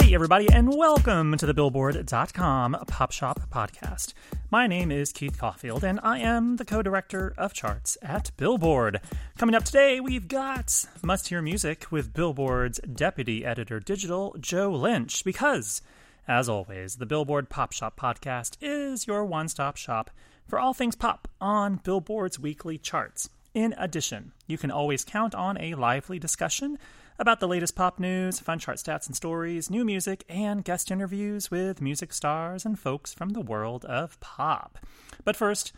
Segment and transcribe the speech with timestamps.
[0.00, 4.14] Hey, everybody, and welcome to the Billboard.com Pop Shop Podcast.
[4.50, 9.02] My name is Keith Caulfield, and I am the co director of charts at Billboard.
[9.36, 15.26] Coming up today, we've got Must Hear Music with Billboard's Deputy Editor Digital, Joe Lynch,
[15.26, 15.82] because,
[16.26, 20.10] as always, the Billboard Pop Shop Podcast is your one stop shop
[20.48, 23.28] for all things pop on Billboard's weekly charts.
[23.54, 26.78] In addition, you can always count on a lively discussion
[27.18, 31.50] about the latest pop news, fun chart stats and stories, new music, and guest interviews
[31.50, 34.78] with music stars and folks from the world of pop.
[35.22, 35.72] But first,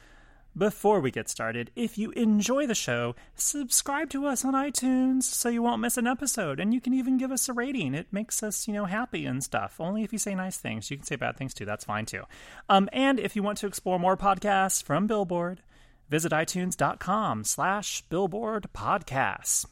[0.57, 5.49] before we get started, if you enjoy the show, subscribe to us on iTunes so
[5.49, 6.61] you won't miss an episode.
[6.61, 7.93] And you can even give us a rating.
[7.93, 9.81] It makes us, you know, happy and stuff.
[9.81, 10.93] Only if you say nice things.
[10.93, 11.65] You can say bad things too.
[11.65, 12.23] That's fine too.
[12.69, 15.61] Um, and if you want to explore more podcasts from Billboard,
[16.09, 19.67] visit itunes.com slash billboard podcasts.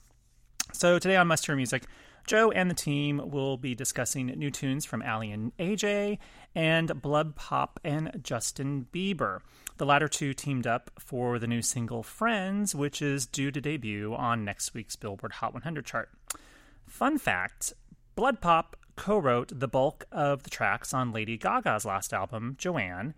[0.72, 1.84] So today on Must Hear Music,
[2.26, 6.18] Joe and the team will be discussing new tunes from Aly and AJ
[6.54, 9.40] and Blood Pop and Justin Bieber.
[9.78, 14.14] The latter two teamed up for the new single Friends, which is due to debut
[14.14, 16.10] on next week's Billboard Hot 100 chart.
[16.86, 17.72] Fun fact
[18.14, 23.14] Blood Pop co wrote the bulk of the tracks on Lady Gaga's last album, Joanne,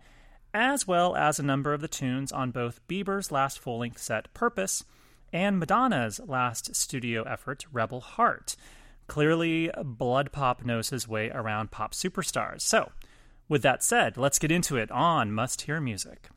[0.55, 4.33] as well as a number of the tunes on both Bieber's last full length set,
[4.33, 4.85] Purpose,
[5.33, 8.55] and Madonna's last studio effort, Rebel Heart.
[9.07, 12.61] Clearly, Blood Pop knows his way around pop superstars.
[12.61, 12.93] So,
[13.49, 16.29] with that said, let's get into it on Must Hear Music.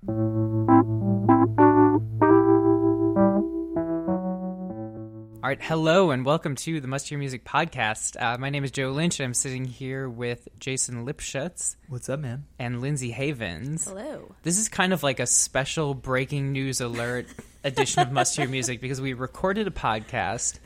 [5.41, 8.21] All right, hello and welcome to the Must Hear Music podcast.
[8.21, 12.19] Uh, my name is Joe Lynch, and I'm sitting here with Jason Lipshutz What's up,
[12.19, 12.45] man?
[12.59, 13.87] and Lyndsey Havens.
[13.87, 14.35] Hello.
[14.43, 17.27] This is kind of like a special breaking news alert
[17.63, 20.59] edition of Must Hear Music because we recorded a podcast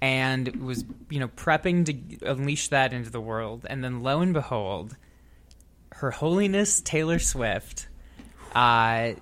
[0.00, 1.86] and was, you know, prepping
[2.20, 4.96] to unleash that into the world, and then lo and behold,
[5.90, 7.88] Her Holiness Taylor Swift
[8.54, 9.14] uh,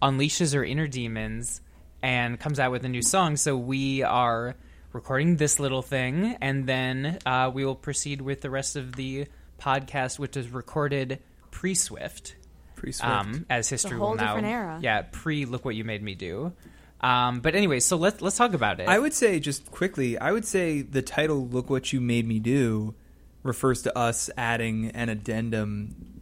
[0.00, 1.60] unleashes her inner demons
[2.06, 3.36] and comes out with a new song.
[3.36, 4.54] So we are
[4.92, 9.26] recording this little thing, and then uh, we will proceed with the rest of the
[9.60, 11.18] podcast, which is recorded
[11.50, 12.36] pre Swift.
[12.76, 13.12] Pre Swift.
[13.12, 14.78] Um, as history a whole will now, era.
[14.80, 15.46] yeah, pre.
[15.46, 16.52] Look what you made me do.
[17.00, 18.86] Um, but anyway, so let's let's talk about it.
[18.86, 22.38] I would say just quickly, I would say the title "Look What You Made Me
[22.38, 22.94] Do"
[23.42, 26.15] refers to us adding an addendum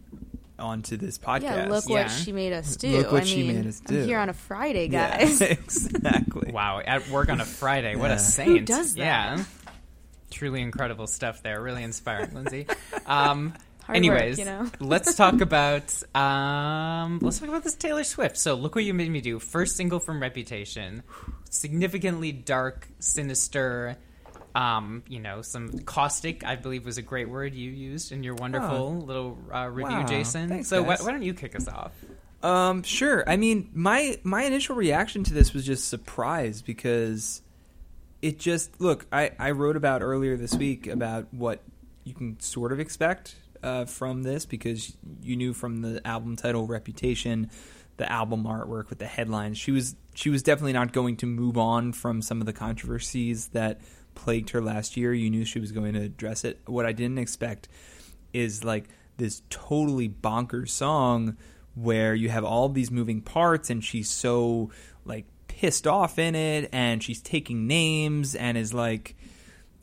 [0.58, 1.42] onto this podcast.
[1.42, 2.02] Yeah, look Yeah.
[2.02, 2.98] what she made us do.
[2.98, 4.00] Look what I she mean, made us do.
[4.02, 5.40] I'm here on a Friday, Yeah, guys.
[5.40, 6.52] exactly.
[6.52, 7.96] Wow, at work on a Friday.
[7.96, 8.14] What Yeah.
[8.14, 8.66] a Who saint.
[8.66, 9.00] does that?
[9.38, 9.44] Yeah.
[10.30, 11.60] Truly incredible stuff there.
[11.60, 12.68] Really inspiring, Lyndsey.
[13.06, 13.54] Um,
[13.84, 14.70] Hard anyways, work, you know?
[14.80, 18.38] let's talk about um, let's talk about this Taylor Swift.
[18.38, 19.38] So, look what you made me do.
[19.38, 21.02] First single from Reputation,
[21.50, 23.96] significantly dark, sinister.
[24.54, 26.44] Um, you know, some caustic.
[26.44, 30.06] I believe was a great word you used in your wonderful little uh, review, Wow.
[30.06, 30.48] Jason.
[30.48, 31.92] Thanks, so, why, why don't you kick us off?
[32.42, 33.28] Um, sure.
[33.28, 37.42] I mean, my my initial reaction to this was just surprise because
[38.22, 39.06] it just look.
[39.10, 41.62] I I wrote about earlier this week about what
[42.04, 46.66] you can sort of expect uh, from this because you knew from the album title
[46.66, 47.50] Reputation,
[47.96, 49.58] the album artwork with the headlines.
[49.58, 53.48] She was she was definitely not going to move on from some of the controversies
[53.48, 53.80] that
[54.14, 55.12] plagued her last year.
[55.14, 56.60] You knew she was going to address it.
[56.66, 57.68] What I didn't expect
[58.32, 61.36] is like this totally bonkers song
[61.74, 64.70] where you have all these moving parts and she's so
[65.04, 69.16] like pissed off in it and she's taking names and is like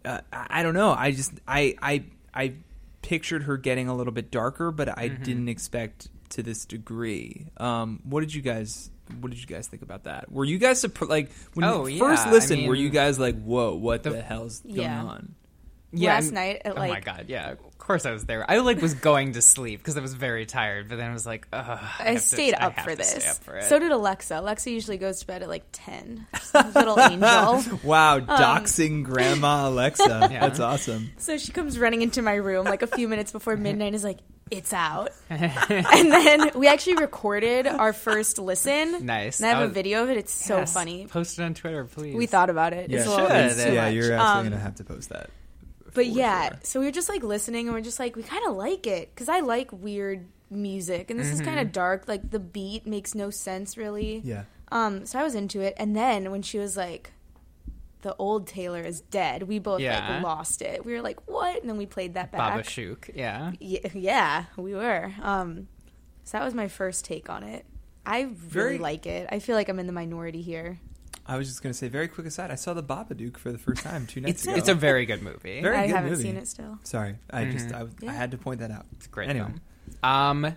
[0.03, 0.91] uh, I don't know.
[0.91, 2.03] I just I I
[2.33, 2.53] I
[3.01, 5.23] pictured her getting a little bit darker, but I Mm-hmm.
[5.23, 7.47] didn't expect to this degree.
[7.57, 8.89] Um, what did you guys
[9.19, 10.31] What did you guys think about that?
[10.31, 11.09] Were you guys surprised?
[11.09, 14.11] Like when Oh, you first yeah, I listened, were you guys like, "Whoa, what the,
[14.11, 15.35] The- hell's going on?"
[15.93, 17.51] Yeah, last and- night at like oh my god, yeah.
[17.51, 18.49] Of course I was there.
[18.49, 21.25] I like was going to sleep because I was very tired, but then I was
[21.25, 21.77] like, Ugh, I, I
[22.13, 23.09] have to- stayed I up have for to this.
[23.09, 23.63] stay up for it.
[23.65, 24.39] So did Alexa.
[24.39, 26.27] Alexa usually goes to bed at like ten.
[26.53, 27.79] Little angel.
[27.83, 30.05] Wow, Um, doxing Grandma Alexa.
[30.31, 31.11] That's awesome.
[31.17, 34.03] So she comes running into my room like a few minutes before midnight and is
[34.05, 34.19] like,
[34.51, 35.09] it's out.
[35.29, 39.05] and then we actually recorded our first listen.
[39.05, 39.39] Nice.
[39.39, 40.17] And I have I a was- video of it.
[40.17, 41.07] It's so Yes, funny.
[41.07, 42.13] Post it on Twitter, please.
[42.15, 42.89] We thought about it.
[42.89, 43.65] Yeah, it's a little, should.
[43.67, 43.93] too yeah, much.
[43.95, 45.29] you're Um, actually gonna have to post that.
[45.93, 46.59] But yeah, sure.
[46.63, 49.13] so we were just like listening and we're just like, we kind of like it
[49.13, 51.45] because I like weird music and this is Mm-hmm.
[51.47, 52.07] kind of dark.
[52.07, 54.21] Like the beat makes no sense really.
[54.23, 54.43] Yeah.
[54.71, 57.11] Um, so I was into it, and then when she was like,
[58.01, 60.15] "The old Taylor is dead," we both Yeah.
[60.15, 60.85] like lost it.
[60.85, 62.39] We were like, "What?" And then we played that back.
[62.39, 63.51] Baba Shook, yeah.
[63.61, 65.11] Y- yeah, we were.
[65.21, 65.67] Um,
[66.23, 67.65] so that was my first take on it.
[68.05, 69.27] I really Very- like it.
[69.31, 70.79] I feel like I'm in the minority here.
[71.27, 72.49] I was just gonna say, very quick aside.
[72.49, 74.55] I saw the Babadook for the first time two nights It's ago.
[74.55, 75.61] it's a very good movie.
[75.61, 76.23] Very I good haven't movie.
[76.23, 76.79] seen it still.
[76.83, 78.09] Sorry, I just I, Yeah.
[78.09, 78.87] I had to point that out.
[78.93, 79.61] It's a great Anyway, film.
[80.03, 80.55] Um,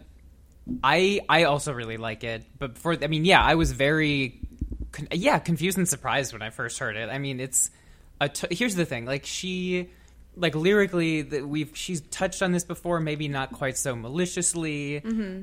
[0.82, 4.53] I I also really like it, but before I mean, yeah, I was very con-
[5.12, 7.08] yeah confused and surprised when I first heard it.
[7.10, 7.70] I mean, it's
[8.20, 9.88] a t- here's the thing, like she
[10.36, 15.00] like lyrically that we've she's touched on this before, maybe not quite so maliciously.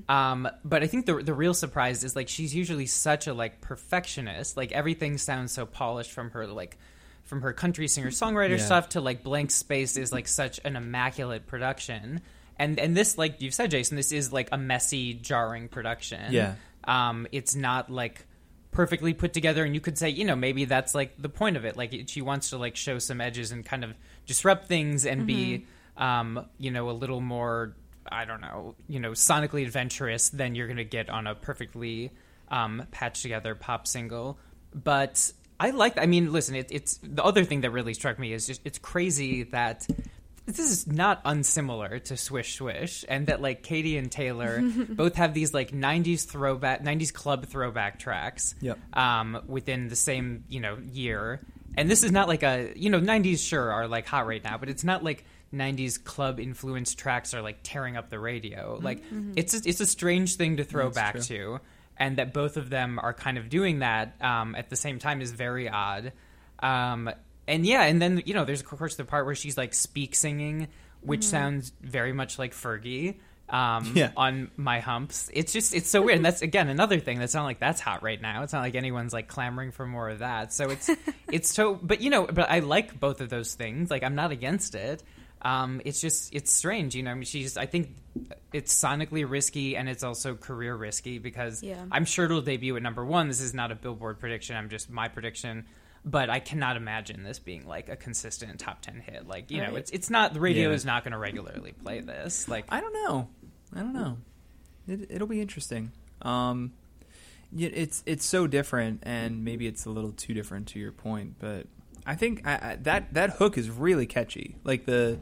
[0.10, 3.62] Um, but I think the the real surprise is like she's usually such a like
[3.62, 4.58] perfectionist.
[4.58, 6.78] Like everything sounds so polished from her like
[7.24, 8.66] from her country singer songwriter Yeah.
[8.66, 12.20] stuff to like blank space is like such an immaculate production
[12.60, 16.56] and and this like you've said jason this is like a messy jarring production Yeah.
[16.84, 18.26] um it's not like
[18.72, 21.66] perfectly put together and you could say you know maybe that's like the point of
[21.66, 23.94] it like it, she wants to like show some edges and kind of
[24.26, 25.66] disrupt things and be
[25.98, 27.76] um you know a little more
[28.10, 32.12] i don't know you know sonically adventurous than you're gonna get on a perfectly
[32.50, 34.38] um patched together pop single
[34.74, 36.00] but I like.
[36.00, 36.56] I mean, listen.
[36.56, 39.86] It, it's the other thing that really struck me is just it's crazy that
[40.58, 45.34] this is not unsimilar to Swish Swish, and that like Katy and Taylor both have
[45.34, 48.56] these like '90s throwback, '90s club throwback tracks.
[48.62, 48.80] Yep.
[48.94, 51.40] Um, within the same you know year,
[51.76, 54.58] and this is not like a you know '90s sure are like hot right now,
[54.58, 58.80] but it's not like 90s club influenced tracks are like tearing up the radio.
[58.82, 59.04] Like
[59.36, 61.60] it's a, it's a strange thing to throw back to,
[61.98, 65.22] and that both of them are kind of doing that um, at the same time
[65.22, 66.14] is very odd.
[66.60, 67.10] Um,
[67.48, 70.16] and yeah, and then you know, there's of course the part where she's like speak
[70.16, 70.68] singing,
[71.02, 73.16] which sounds very much like Fergie.
[73.50, 74.12] Um, Yeah.
[74.16, 76.16] on my humps, it's just it's so weird.
[76.18, 78.44] And that's again another thing that's not like that's hot right now.
[78.44, 80.54] It's not like anyone's like clamoring for more of that.
[80.54, 80.90] So it's
[81.32, 81.76] it's so.
[81.76, 83.92] But you know, but I like both of those things.
[83.92, 85.04] Like I'm not against it.
[85.42, 87.12] Um, it's just it's strange, you know.
[87.12, 87.90] I mean, she's I think
[88.54, 91.84] it's sonically risky and it's also career risky because Yeah.
[91.92, 93.28] I'm sure it'll debut at number one.
[93.28, 94.56] This is not a Billboard prediction.
[94.56, 95.66] I'm just my prediction.
[96.04, 99.28] But I cannot imagine this being like a consistent top ten hit.
[99.28, 100.76] Like you know, it's it's not the radio Yeah.
[100.76, 102.48] is not going to regularly play this.
[102.48, 103.28] Like I don't know.
[103.76, 104.18] I don't know.
[104.88, 105.92] It, it'll be interesting.
[106.24, 106.74] Um,
[107.56, 111.68] it's it's so different, and maybe it's a little too different to your point, but
[112.06, 114.56] I think I, I, that that hook is really catchy.
[114.64, 115.20] Like the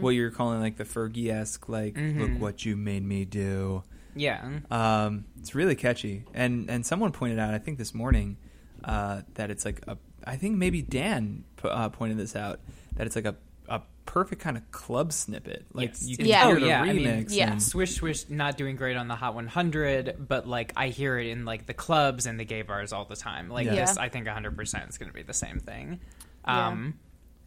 [0.00, 3.82] what you're calling like the Fergie esque, like look what you made me do.
[4.14, 8.38] yeah, Um, it's really catchy, and and someone pointed out, I think this morning,
[8.84, 9.98] uh, that it's like a.
[10.26, 12.60] I think maybe Dan uh, pointed this out
[12.96, 13.36] that it's like a
[13.68, 15.64] a perfect kind of club snippet.
[15.72, 16.06] Like Yes.
[16.06, 16.46] you can Yeah.
[16.46, 16.94] hear Oh, the yeah, I remix.
[16.94, 17.52] mean, yeah.
[17.52, 21.28] and- Swish Swish not doing great on the Hot 100, but like I hear it
[21.28, 23.48] in like the clubs and the gay bars all the time.
[23.48, 23.76] Like Yeah.
[23.76, 26.00] this, I think 100 percent is going to be the same thing.
[26.46, 26.68] Yeah.
[26.68, 26.94] Um,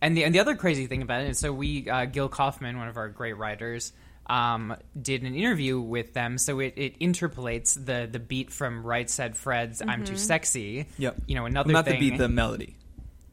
[0.01, 2.77] and the and the other crazy thing about it is, so we uh, Gil Kaufman,
[2.77, 3.91] one of our great writers,
[4.27, 6.37] um, did an interview with them.
[6.37, 11.15] So it, it interpolates the the beat from Right Said Fred's "I'm Too Sexy." Yep.
[11.27, 11.99] You know another not thing.
[11.99, 12.75] the beat, the melody.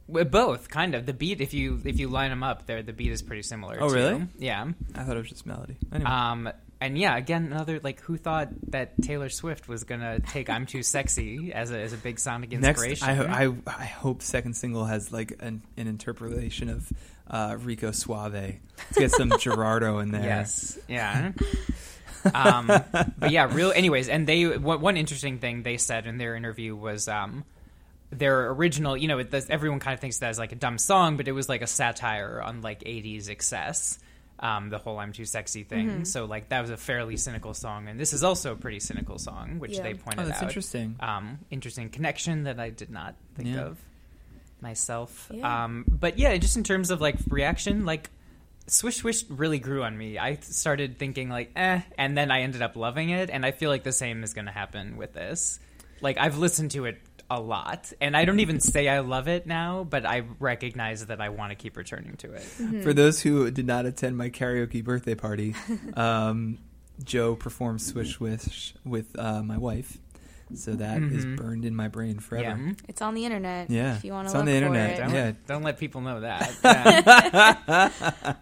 [0.09, 1.41] Well, both kind of the beat.
[1.41, 3.79] If you if you line them up, there the beat is pretty similar.
[3.81, 3.95] Oh, too.
[3.95, 4.27] really?
[4.39, 4.67] Yeah.
[4.95, 5.77] I thought it was just melody.
[5.93, 6.11] Anyway.
[6.11, 10.67] Um, and yeah, again, another like who thought that Taylor Swift was gonna take "I'm
[10.67, 13.09] Too Sexy" as a as a big sonic Next, inspiration?
[13.09, 16.93] I, ho- I I hope second single has like an, an interpolation of
[17.29, 18.33] uh, Rico Suave.
[18.35, 20.23] Let's get some Gerardo in there.
[20.23, 21.33] yes, yeah.
[22.35, 23.73] um, but yeah, real.
[23.73, 27.45] Anyways, and they one, one interesting thing they said in their interview was um,
[28.11, 28.97] their original.
[28.97, 31.29] You know, it, this, everyone kind of thinks that as like a dumb song, but
[31.29, 33.99] it was like a satire on like '80s excess.
[34.41, 35.89] Um, the whole "I'm too sexy" thing.
[35.89, 36.05] Mm-hmm.
[36.05, 39.19] So like that was a fairly cynical song, and this is also a pretty cynical
[39.19, 39.83] song, which Yeah.
[39.85, 40.25] they pointed out.
[40.25, 40.49] Oh, that's out.
[40.49, 40.97] interesting.
[41.01, 43.67] Um, interesting connection that I did not think Yeah.
[43.67, 43.79] of
[44.63, 45.31] myself.
[45.33, 45.65] Yeah.
[45.65, 48.11] Um, but yeah, just in terms of like reaction, like
[48.67, 50.19] Swish Swish really grew on me.
[50.19, 53.71] I started thinking like, eh, and then I ended up loving it, and I feel
[53.71, 55.59] like the same is going to happen with this.
[56.01, 56.99] Like I've listened to it
[57.31, 61.21] a lot, and I don't even say I love it now, but I recognize that
[61.21, 62.43] I want to keep returning to it.
[62.83, 65.55] For those who did not attend my karaoke birthday party,
[65.95, 66.59] um,
[67.03, 69.99] Joe performed "Swish Swish" with uh, my wife,
[70.55, 72.57] so that is burned in my brain forever.
[72.57, 72.69] Mm-hmm.
[72.69, 72.75] Yeah.
[72.89, 73.71] It's on the internet.
[73.71, 74.91] Yeah, If you want it's to on look the for internet.
[74.91, 75.03] it.
[75.03, 75.33] Don't, Yeah.
[75.47, 76.53] don't let people know that.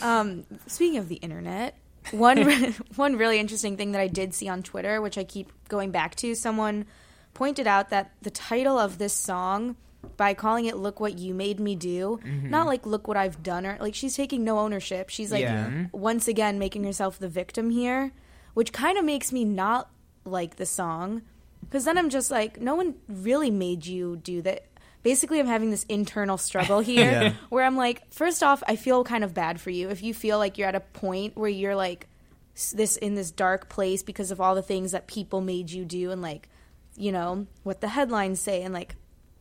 [0.00, 0.50] Yeah.
[0.66, 1.76] Speaking of the internet,
[2.12, 5.52] one re- one really interesting thing that I did see on Twitter, which I keep
[5.68, 6.86] going back to, someone
[7.34, 9.76] pointed out that the title of this song,
[10.16, 13.66] by calling it "Look What You Made Me Do," not like "Look What I've Done,"
[13.66, 15.10] or like she's taking no ownership.
[15.10, 15.86] She's like Yeah.
[15.92, 18.12] once again making herself the victim here,
[18.54, 19.90] which kind of makes me not
[20.30, 21.22] like the song
[21.62, 24.64] because then I'm just like, no one really made you do that.
[25.02, 27.32] Basically, I'm having this internal struggle here Yeah.
[27.50, 30.38] where I'm like, first off, I feel kind of bad for you if you feel
[30.38, 32.06] like you're at a point where you're like
[32.74, 36.10] this in this dark place because of all the things that people made you do
[36.10, 36.48] and like,
[36.96, 38.96] you know, what the headlines say and like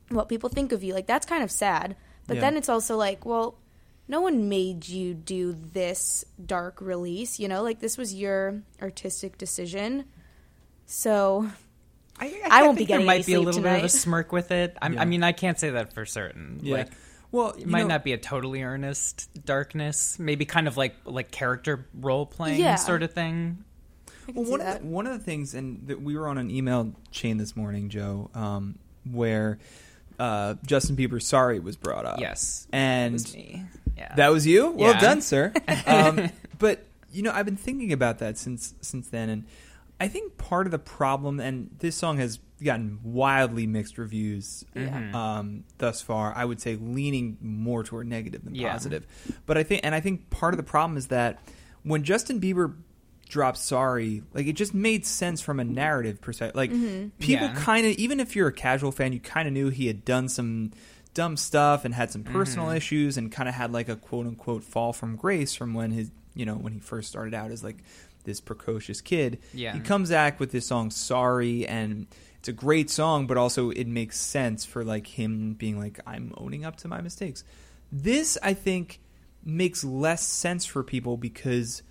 [0.09, 0.93] what people think of you.
[0.93, 1.95] Like that's kind of sad.
[2.27, 2.41] But Yeah.
[2.41, 3.57] then it's also like, well,
[4.07, 7.63] no one made you do this dark release, you know?
[7.63, 10.05] Like this was your artistic decision.
[10.91, 11.47] So
[12.19, 13.89] I, I won't be think there might any be a sleep little bit of a
[13.89, 14.75] smirk with it.
[14.81, 15.01] I'm, Yeah.
[15.01, 16.59] I mean, I can't say that for certain.
[16.63, 16.77] Yeah.
[16.77, 16.87] Like,
[17.31, 20.17] well, it might know- not be a totally earnest darkness.
[20.17, 22.73] Maybe kind of like like character role playing Yeah.
[22.75, 23.63] sort of thing.
[24.33, 26.93] Well, one of, the, one of the things, and that we were on an email
[27.11, 28.79] chain this morning, Joe, um,
[29.09, 29.59] where
[30.19, 32.19] uh, Justin Bieber's "Sorry" was brought up.
[32.19, 33.65] Yes, and it was me.
[33.95, 34.71] Yeah, that was you.
[34.71, 34.99] Well Yeah.
[34.99, 35.53] done, sir.
[35.85, 39.45] um, but you know, I've been thinking about that since since then, and
[39.99, 45.15] I think part of the problem, and this song has gotten wildly mixed reviews Mm-hmm.
[45.15, 46.33] um, thus far.
[46.35, 48.71] I would say leaning more toward negative than Yeah.
[48.71, 49.05] positive.
[49.45, 51.39] But I think, and I think part of the problem is that
[51.83, 52.75] when Justin Bieber
[53.29, 56.55] dropped "Sorry," like it just made sense from a narrative perspective.
[56.55, 57.55] Like people Yeah.
[57.55, 60.27] kind of, even if you're a casual fan, you kind of knew he had done
[60.29, 60.71] some
[61.13, 62.77] dumb stuff and had some personal Mm-hmm.
[62.77, 66.11] issues and kind of had like a quote unquote fall from grace from when his
[66.35, 67.77] you know when he first started out as like
[68.23, 69.73] this precocious kid Yeah.
[69.73, 72.07] he comes back with this song sorry and
[72.39, 76.33] it's a great song but also it makes sense for like him being like i'm
[76.37, 77.43] owning up to my mistakes
[77.91, 78.99] this i think
[79.43, 81.81] makes less sense for people because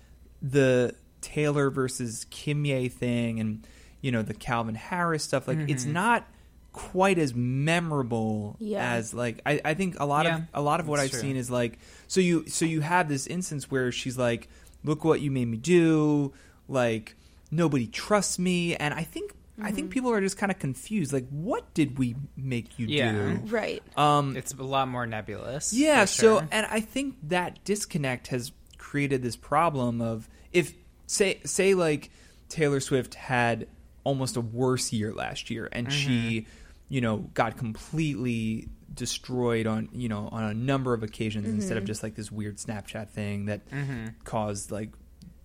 [0.41, 3.67] the taylor versus kimye thing and
[4.01, 5.93] you know the calvin harris stuff like it's Mm-hmm.
[5.93, 6.27] not
[6.71, 8.93] quite as memorable Yeah.
[8.93, 11.11] as like I, I think a lot Yeah, of a lot of what that's I've
[11.11, 11.21] true.
[11.21, 14.47] seen is like so you so you have this instance where she's like
[14.83, 16.31] look what you made me do
[16.67, 17.15] like
[17.51, 19.75] nobody trusts me and I think I Mm-hmm.
[19.75, 23.11] think people are just kind of confused like what did we make you Yeah.
[23.11, 23.83] do Right.
[23.97, 25.73] um it's a lot more nebulous.
[25.73, 30.73] yeah, for so and I think that disconnect has created this problem of if
[31.07, 32.09] say say like
[32.47, 33.67] Taylor Swift had
[34.05, 36.47] almost a worse year last year and she
[36.89, 41.83] you know got completely destroyed on you know on a number of occasions instead of
[41.83, 41.87] mm-hmm.
[41.87, 44.07] just like this weird Snapchat thing that mm-hmm.
[44.23, 44.89] caused like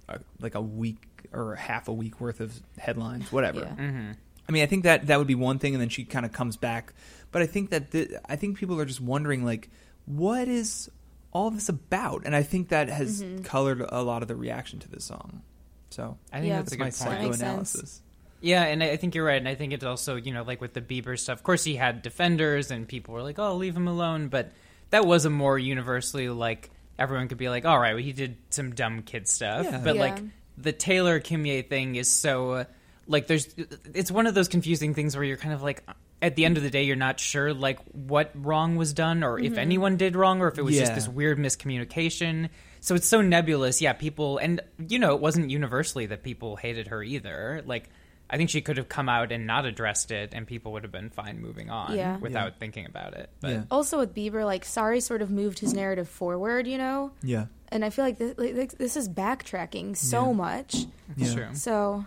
[0.08, 0.98] a, like a week
[1.32, 3.84] or half a week worth of headlines whatever Yeah.
[3.84, 4.12] Mm-hmm.
[4.48, 6.32] I mean, I think that that would be one thing, and then she kind of
[6.32, 6.92] comes back.
[7.32, 9.70] But I think that the, I think people are just wondering, like,
[10.04, 10.90] what is
[11.32, 12.22] all this about?
[12.26, 13.42] And I think that has Mm-hmm.
[13.44, 15.42] colored a lot of the reaction to this song.
[15.90, 16.56] So I think Yeah.
[16.58, 17.10] that's a my good point.
[17.10, 18.02] That makes psychoanalysis.
[18.40, 20.60] Yeah, and I I think you're right, and I think it's also you know like
[20.60, 21.38] with the Bieber stuff.
[21.38, 24.52] Of course, he had defenders, and people were like, "Oh, leave him alone," but
[24.90, 28.36] that was a more universally like everyone could be like, "All right, well, he did
[28.50, 29.80] some dumb kid stuff," Yeah.
[29.82, 30.00] but Yeah.
[30.00, 30.18] like
[30.58, 32.64] the Taylor Kimye thing is so uh,
[33.08, 33.54] like there's
[33.94, 35.82] it's one of those confusing things where you're kind of like.
[36.22, 39.38] At the end of the day, you're not sure like what wrong was done, or
[39.38, 42.48] if anyone did wrong, or if it was just this weird miscommunication.
[42.80, 43.82] So it's so nebulous.
[43.82, 47.62] Yeah, people, and you know, it wasn't universally that people hated her either.
[47.66, 47.90] Like,
[48.30, 50.90] I think she could have come out and not addressed it, and people would have
[50.92, 52.16] been fine moving on Yeah.
[52.18, 53.30] without thinking about it.
[53.40, 53.62] But Yeah.
[53.70, 57.12] Also with Bieber, like Sorry sort of moved his narrative forward, you know?
[57.22, 60.32] Yeah, And I feel like this, like, this is backtracking so Yeah.
[60.32, 60.74] much.
[61.18, 61.34] it's Yeah.
[61.34, 61.54] true.
[61.54, 62.06] So,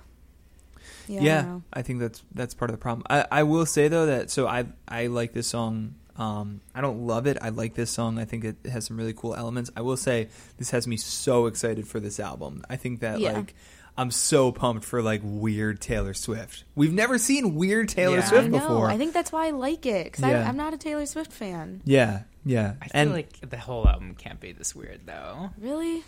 [1.07, 1.19] yeah.
[1.19, 1.41] I yeah.
[1.43, 1.63] don't.
[1.73, 3.05] I think that's that's part of the problem.
[3.09, 5.95] I, I will say though that so I I like this song.
[6.15, 7.37] Um, I don't love it.
[7.43, 8.17] I like this song.
[8.17, 9.69] I think it has some really cool elements.
[9.77, 12.63] I will say this has me so excited for this album.
[12.71, 13.33] I think that Yeah.
[13.33, 13.53] like
[13.97, 16.63] I'm so pumped for like weird Taylor Swift.
[16.75, 18.25] We've never seen weird Taylor Yeah.
[18.25, 18.59] Swift I know.
[18.59, 18.89] before.
[18.89, 20.47] I think that's why I like it because Yeah.
[20.47, 21.81] I'm not a Taylor Swift fan.
[21.83, 22.73] Yeah, yeah.
[22.81, 25.49] I feel and like the whole album can't be this weird, though.
[25.59, 26.03] Really?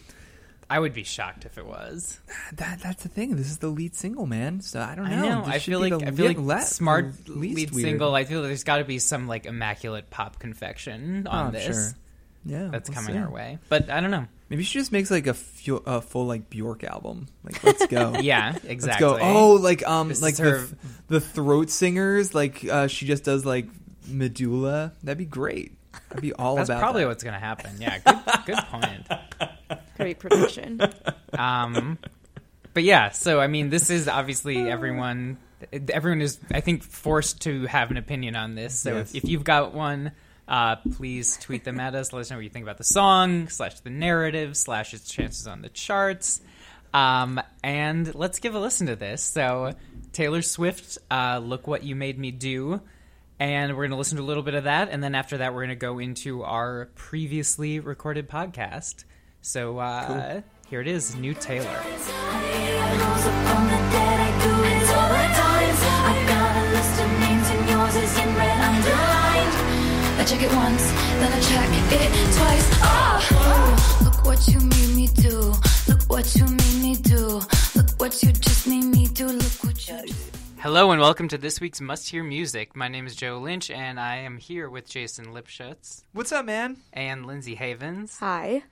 [0.71, 2.19] I would be shocked if it was.
[2.53, 3.35] that that's the thing.
[3.35, 4.61] This is the lead single, man.
[4.61, 5.15] So I don't know.
[5.17, 5.43] I know.
[5.47, 7.85] I feel like the I feel like le- smart least lead weird.
[7.87, 8.13] single.
[8.13, 11.51] I feel like there's got to be some like immaculate pop confection Oh, on I'm
[11.53, 11.63] this.
[11.65, 11.91] sure.
[12.45, 13.19] Yeah, that's we'll coming see.
[13.19, 13.57] our way.
[13.67, 14.27] But I don't know.
[14.49, 17.27] Maybe she just makes like a, fu- a full like Bjork album.
[17.43, 18.15] Like, let's go.
[18.21, 19.07] Yeah, exactly.
[19.07, 19.27] Let's go.
[19.37, 20.67] Oh, like um, This like is the, her-
[21.07, 22.33] the throat singers.
[22.33, 23.67] Like uh, she just does like
[24.07, 24.93] medulla.
[25.03, 25.73] That'd be great.
[26.09, 26.79] That'd be all That's about.
[26.81, 27.07] probably that.
[27.09, 27.75] what's going to happen.
[27.79, 29.07] Yeah, good, good point.
[29.97, 30.79] Great prediction.
[31.33, 31.97] Um,
[32.73, 35.37] but yeah, so I mean, this is obviously everyone.
[35.89, 38.79] Everyone is, I think, forced to have an opinion on this.
[38.79, 39.13] So Yes.
[39.13, 40.11] if, if you've got one,
[40.49, 42.11] uh, please tweet them at us.
[42.11, 45.47] Let us know what you think about the song slash the narrative slash its chances
[45.47, 46.41] on the charts.
[46.93, 49.21] Um, and let's give a listen to this.
[49.21, 49.75] So
[50.11, 52.81] Taylor Swift, uh, "Look What You Made Me Do."
[53.39, 55.53] And we're going to listen to a little bit of that, and then after that,
[55.53, 59.05] we're going to go into our previously recorded podcast.
[59.39, 61.79] So uh, here it is, new Taylor.
[70.19, 72.69] I check it once, then I check it twice.
[72.81, 74.01] Ah!
[74.03, 75.53] Look what you made me do.
[75.87, 77.39] Look what you made me do.
[77.73, 79.27] Look what you just made me do.
[79.27, 82.75] Look what you just Hello and welcome to this week's Must Hear Music.
[82.75, 86.75] My name is Joe Lynch, and I am here with Jason Lipshutz What's up, man?
[86.91, 88.17] and Lyndsey Havens.
[88.19, 88.63] Hi.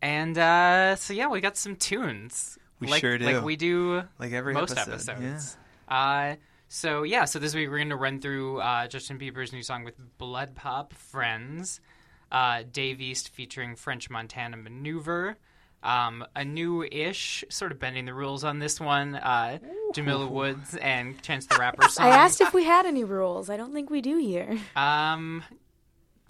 [0.00, 2.60] And uh, so yeah, we got some tunes.
[2.78, 3.24] We like, sure do.
[3.24, 5.56] Like we do Like every most episode, episodes.
[5.88, 6.36] Uh,
[6.72, 9.84] so yeah, so this week we're going to run through uh, Justin Bieber's new song
[9.84, 11.82] with Blood Pop, Friends,
[12.30, 15.36] uh, Dave East featuring French Montana Maneuver,
[15.82, 19.58] um, a new-ish, sort of bending the rules on this one, uh,
[19.92, 22.06] Jamila Woods and Chance the Rapper song.
[22.06, 23.50] I asked if we had any rules.
[23.50, 24.58] I don't think we do here.
[24.74, 25.44] Um,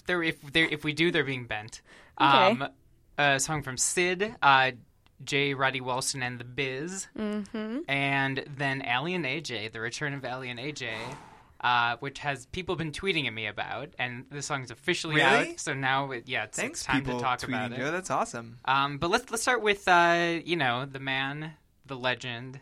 [0.07, 1.83] there if there if we do, they're being bent.
[2.21, 2.51] Okay.
[2.51, 2.69] Um,
[3.17, 4.73] a song from Syd, uh,
[5.25, 5.55] J.
[5.55, 7.79] Roddy Walston and the Biz, mm-hmm.
[7.89, 10.91] and then Aly and AJ, the return of Aly and AJ.
[11.61, 15.51] Uh, which has people been tweeting at me about, and the song's officially Really?
[15.53, 15.61] out.
[15.61, 17.77] So now, it, yeah, it's, Thanks, it's time to talk about it.
[17.77, 17.93] Joe.
[17.93, 18.59] That's awesome.
[18.65, 21.53] Um, but let's let's start with uh, you know the man,
[21.87, 22.59] the legend,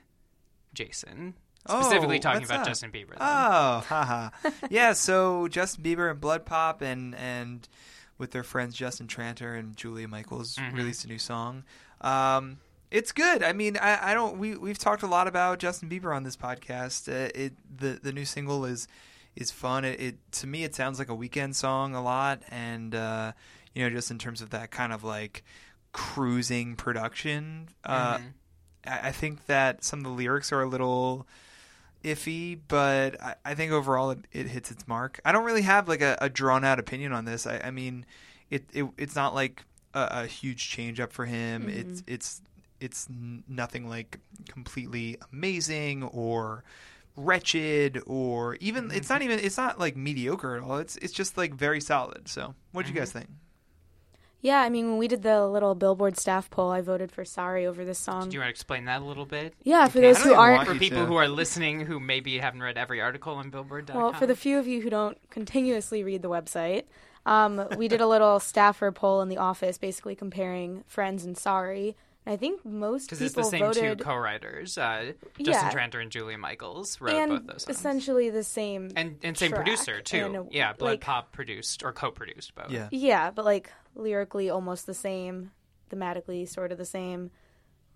[0.75, 1.35] Jason.
[1.69, 2.67] Specifically Oh, talking about up?
[2.67, 3.11] Justin Bieber.
[3.11, 3.19] then.
[3.21, 4.31] Oh, haha.
[4.71, 7.67] yeah, so Justin Bieber and Blood Pop and and
[8.19, 10.76] with their friends Justin Tranter and Julia Michaels Mm-hmm.
[10.76, 11.64] released a new song.
[12.00, 12.59] Um,
[12.90, 13.42] it's good.
[13.42, 14.38] I mean, I, I don't.
[14.38, 17.09] We we've talked a lot about Justin Bieber on this podcast.
[17.09, 18.88] Uh, it the the new single is
[19.37, 19.85] is fun.
[19.85, 23.33] It, it to me it sounds like a weekend song a lot, and uh,
[23.74, 25.44] you know just in terms of that kind of like
[25.92, 27.68] cruising production.
[27.85, 28.27] Uh, Mm-hmm.
[28.87, 31.27] I, I think that some of the lyrics are a little
[32.03, 35.20] iffy, but I, I think overall it, it hits its mark.
[35.24, 37.46] I don't really have like a, a drawn out opinion on this.
[37.46, 38.07] I, I mean,
[38.48, 41.68] it, it it's not like a, a huge change up for him.
[41.68, 42.14] It's mm-hmm.
[42.14, 42.42] it's
[42.81, 43.09] it's
[43.48, 46.64] nothing like completely amazing or
[47.16, 49.33] wretched or even it's not mm-hmm.
[49.33, 50.79] even it's not like mediocre at all.
[50.79, 52.29] It's it's just like very solid.
[52.29, 53.18] So, what do you guys mm-hmm.
[53.20, 53.31] think?
[54.42, 57.66] Yeah, I mean, when we did the little Billboard staff poll, I voted for Sorry
[57.66, 58.31] over this song.
[58.31, 59.55] Do you want to explain that a little bit?
[59.64, 60.12] yeah, for Okay.
[60.12, 61.07] those who aren't for people to.
[61.07, 64.00] who are listening who maybe haven't read every article on Billboard.com.
[64.00, 66.85] Well, for the few of you who don't continuously read the website,
[67.31, 71.97] um, we did a little staffer poll in the office, basically comparing Friends and Sorry.
[72.27, 75.71] And I think most because it's the same voted two co-writers, uh, Justin Yeah.
[75.71, 77.79] Tranter and Julia Michaels, wrote and both those songs.
[77.79, 79.64] essentially the same and and same track.
[79.64, 80.27] producer too.
[80.27, 82.71] And, yeah, Blood like- Pop produced or co-produced both.
[82.71, 82.88] Yeah.
[82.93, 85.53] Yeah, but like lyrically almost the same,
[85.90, 87.31] thematically sort of the same.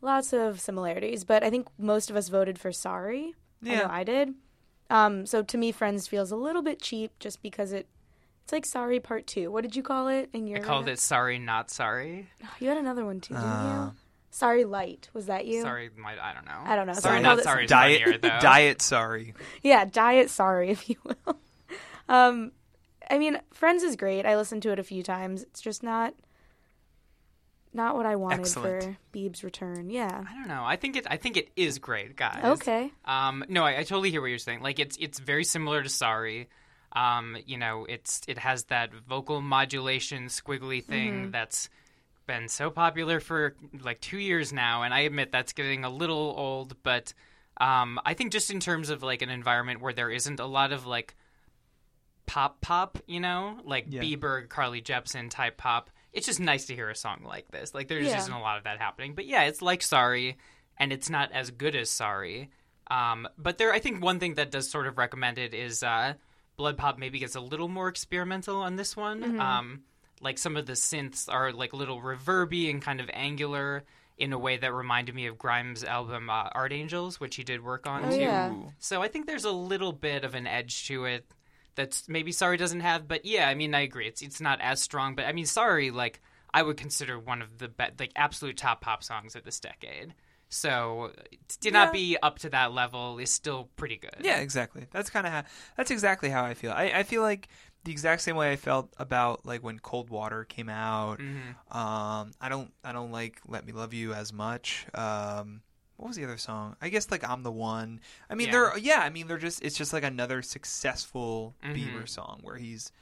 [0.01, 3.35] Lots of similarities, but I think most of us voted for Sorry.
[3.65, 3.79] I Yeah.
[3.81, 4.35] know I did.
[4.91, 7.87] Um, so to me, Friends feels a little bit cheap just because it.
[8.45, 9.51] It's like Sorry Part Two.
[9.51, 10.59] What did you call it in your?
[10.59, 12.29] I called it "Sorry, Not Sorry."
[12.61, 13.99] You had another one too, didn't Uh, you?
[14.31, 15.09] Sorry Light.
[15.15, 15.63] Was that you?
[15.63, 16.61] Sorry, my, I don't know.
[16.65, 16.93] I don't know.
[16.93, 17.65] So Sorry, not sorry.
[17.65, 18.29] is funnier, Diet though.
[18.41, 19.35] diet sorry.
[19.63, 21.39] Yeah, Diet Sorry, if you will.
[22.09, 22.53] um,
[23.11, 24.27] I mean, Friends is great.
[24.27, 25.43] I listened to it a few times.
[25.43, 26.15] It's just not.
[27.73, 28.85] Not what I wanted Excellent.
[28.85, 29.91] for Beeb's return.
[29.91, 30.23] Yeah.
[30.31, 30.63] I don't know.
[30.65, 31.07] I think it.
[31.11, 32.45] I think it is great, guys.
[32.45, 32.93] Okay.
[33.05, 34.61] Um, no, I, I totally hear what you're saying.
[34.61, 36.49] Like it's it's very similar to Sorry.
[36.95, 41.69] Um, you know, it's it has that vocal modulation squiggly thing that's
[42.27, 46.35] been so popular for like two years now, and I admit that's getting a little
[46.37, 46.77] old.
[46.83, 47.13] But
[47.61, 50.73] um, I think just in terms of like an environment where there isn't a lot
[50.73, 51.15] of like
[52.27, 54.01] pop pop, you know, like Yeah.
[54.03, 55.91] Bieber, Carly Jepsen type pop.
[56.13, 57.75] It's just nice to hear a song like this.
[57.75, 58.19] Like there just Yeah.
[58.19, 59.15] isn't a lot of that happening.
[59.15, 60.37] But yeah, it's like Sorry,
[60.79, 62.51] and it's not as good as Sorry.
[62.91, 66.15] Um, but there, I think one thing that does sort of recommend it is uh,
[66.57, 69.41] Blood Pop maybe gets a little more experimental on this one.
[69.41, 69.83] Um,
[70.21, 73.85] like some of the synths are like a little reverby and kind of angular
[74.17, 77.63] in a way that reminded me of Grimes' album uh, Art Angels, which he did
[77.65, 78.17] work on Oh, too.
[78.21, 78.53] yeah.
[78.79, 81.27] So I think there's a little bit of an edge to it
[81.75, 83.09] that's maybe Sorry doesn't have.
[83.09, 84.07] But yeah, I mean, I agree.
[84.07, 86.21] It's it's not as strong, but I mean, Sorry, like
[86.53, 90.15] I would consider one of the be- like absolute top pop songs of this decade.
[90.55, 91.13] So
[91.61, 91.93] to not Yeah.
[91.93, 94.17] be up to that level is still pretty good.
[94.21, 94.87] Yeah, exactly.
[94.93, 95.43] That's kind of how.
[95.77, 96.71] That's exactly how I feel.
[96.73, 97.49] I, I feel like
[97.83, 101.19] the exact same way I felt about like when Cold Water came out.
[101.19, 101.75] Mhm.
[101.75, 104.87] Um, I don't I don't like Let Me Love You as much.
[104.95, 105.63] Um,
[105.97, 106.77] what was the other song?
[106.81, 108.01] I guess like I'm the one.
[108.31, 108.53] I mean, Yeah.
[108.53, 109.01] they're yeah.
[109.01, 111.75] I mean, they're just it's just like another successful Mhm.
[111.75, 112.93] Bieber song where he's,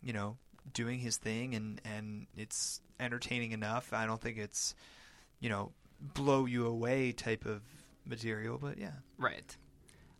[0.00, 0.38] you know,
[0.72, 3.92] doing his thing and and it's entertaining enough.
[3.92, 4.74] I don't think it's,
[5.40, 5.72] you know,
[6.14, 7.62] blow you away type of
[8.06, 8.92] material, but yeah.
[9.18, 9.56] Right.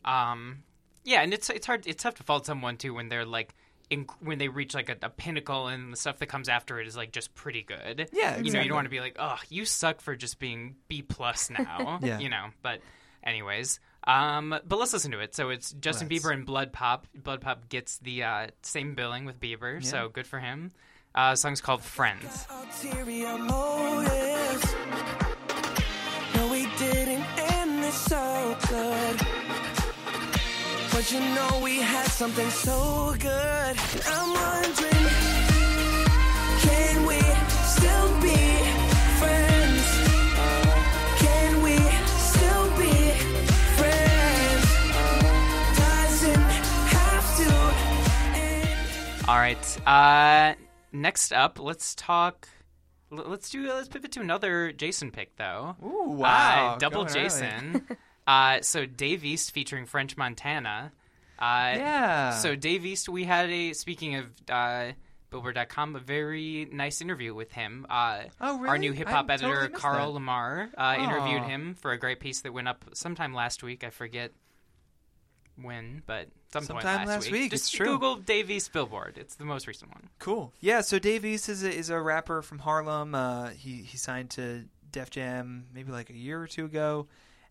[0.04, 0.62] Um.
[1.04, 1.86] Yeah, and it's it's hard.
[1.86, 3.54] It's tough to fault someone too when they're like.
[3.90, 6.86] In, when they reach like a, a pinnacle and the stuff that comes after it
[6.86, 8.08] is like just pretty good.
[8.14, 10.76] Yeah, You know, you don't want to be like, oh, you suck for just being
[10.88, 11.98] B plus now.
[12.02, 12.18] Yeah.
[12.18, 12.80] You know, but
[13.22, 15.34] anyways, um, but let's listen to it.
[15.34, 16.24] So it's Justin Let's.
[16.24, 17.06] Bieber and Blood Pop.
[17.14, 20.72] Blood Pop gets the uh, same billing with Bieber, so good for him.
[21.14, 22.46] Uh, the song's called Friends.
[31.12, 33.76] You know we had something so good.
[34.06, 35.06] I'm wondering,
[36.60, 37.20] can we
[37.68, 38.38] still be
[39.20, 39.84] friends?
[41.18, 41.76] Can we
[42.16, 42.92] still be
[43.76, 44.64] friends?
[45.76, 46.50] Doesn't
[46.96, 47.50] have to
[48.38, 49.28] end.
[49.28, 49.86] All right.
[49.86, 50.54] Uh,
[50.92, 52.48] next up, let's talk.
[53.10, 53.68] Let's do.
[53.68, 55.76] Let's pivot to another Jason pick, though.
[55.84, 56.72] Ooh, wow.
[56.72, 57.14] Uh, double Going.
[57.14, 57.86] Jason.
[58.26, 60.90] uh, so Dave East featuring French Montana.
[61.42, 62.30] Uh, Yeah.
[62.34, 64.92] So Dave East, we had a speaking of uh,
[65.30, 67.86] Billboard.com, a very nice interview with him.
[67.90, 70.12] Uh, Oh, Our new hip hop editor totally Carl that.
[70.14, 73.82] Lamar uh, interviewed him for a great piece that went up sometime last week.
[73.82, 74.30] I forget
[75.60, 77.86] when, but some Sometime last, last week, Just it's true.
[77.86, 79.16] Google Dave East Billboard.
[79.18, 80.08] It's the most recent one.
[80.18, 80.52] Cool.
[80.60, 83.14] Yeah, so Dave East is a, is a rapper from Harlem.
[83.14, 87.06] Uh, he he signed to Def Jam maybe like a year or two ago,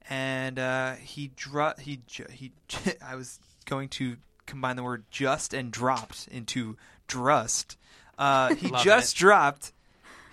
[0.10, 2.00] and uh, he dro- he
[2.30, 2.52] he.
[3.06, 3.40] I was
[3.72, 7.78] going to combine the word just and dropped into drust.
[8.20, 9.20] Uh, he Love just it.
[9.20, 9.74] dropped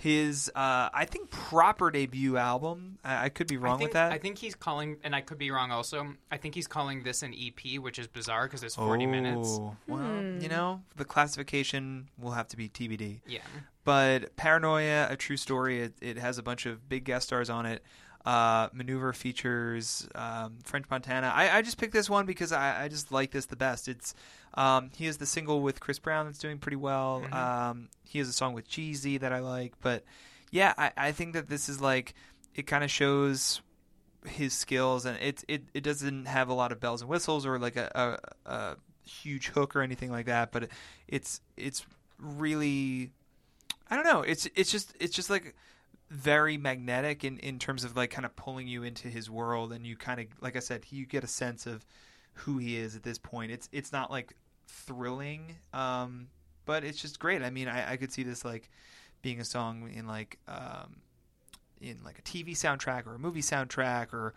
[0.00, 2.98] his uh, I think proper debut album.
[3.04, 4.12] I, I could be wrong I think, with that.
[4.12, 6.14] I think he's calling, and I could be wrong also.
[6.30, 9.48] I think he's calling this an EP, which is bizarre because it's 40 minutes.
[9.50, 13.20] Oh, Well, you know, the classification will have to be TBD.
[13.26, 13.40] Yeah.
[13.84, 15.80] But Paranoia, a true story.
[15.82, 17.82] It, it has a bunch of big guest stars on it.
[18.24, 21.32] Uh, Maneuver features um, French Montana.
[21.34, 23.88] I, I just picked this one because I, I just like this the best.
[23.88, 24.14] It's
[24.54, 27.22] um, he has the single with Chris Brown that's doing pretty well.
[27.32, 29.74] Um, he has a song with Jeezy that I like.
[29.80, 30.04] But
[30.50, 32.14] yeah, I, I think that this is like
[32.54, 33.62] it kind of shows
[34.26, 37.58] his skills and it, it it doesn't have a lot of bells and whistles or
[37.58, 38.76] like a, a, a
[39.08, 40.68] huge hook or anything like that but
[41.06, 41.86] it's it's
[42.18, 43.12] really
[43.88, 45.54] I don't know it's it's just it's just like
[46.10, 49.86] very magnetic in in terms of like kind of pulling you into his world and
[49.86, 51.84] you kind of like I said you get a sense of
[52.32, 54.34] who he is at this point it's it's not like
[54.66, 56.28] thrilling um
[56.64, 58.70] but it's just great I mean I I could see this like
[59.20, 60.96] being a song in like um
[61.80, 64.34] in like a TV soundtrack or a movie soundtrack or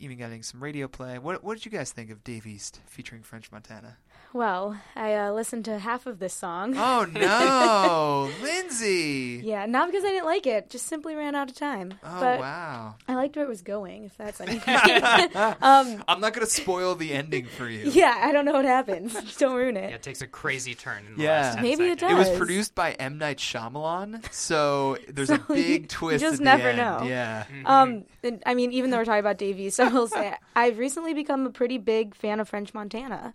[0.00, 1.18] even getting some radio play.
[1.18, 3.98] What what did you guys think of Dave East featuring French Montana?
[4.34, 6.74] Well, I uh, listened to half of this song.
[6.76, 9.42] Oh no, Lyndsey!
[9.44, 11.94] Yeah, not because I didn't like it, just simply ran out of time.
[12.02, 12.94] Oh but wow!
[13.06, 14.74] I liked where it was going, if that's anything.
[15.60, 17.90] um, I'm not gonna spoil the ending for you.
[17.90, 19.12] yeah, I don't know what happens.
[19.12, 19.90] Just don't ruin it.
[19.90, 21.40] Yeah, it takes a crazy turn in the Yeah.
[21.42, 22.10] last 10 Maybe it does.
[22.12, 26.22] It was produced by M Night Shyamalan, so there's a big you- you twist.
[26.22, 26.78] just at the never end.
[26.78, 27.02] know.
[27.06, 27.44] Yeah.
[27.44, 27.66] Mm-hmm.
[27.66, 30.78] Um, and, I mean, even though we're talking about Dave East, I will say I've
[30.78, 33.34] recently become a pretty big fan of French Montana.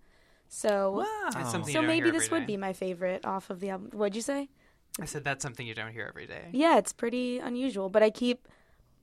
[0.49, 2.53] So, That's something so maybe hear this every would day.
[2.53, 3.89] be my favorite off of the album.
[3.93, 4.49] What'd you say?
[4.99, 6.45] I said that's something you don't hear every day.
[6.51, 8.47] Yeah, it's pretty unusual, but I keep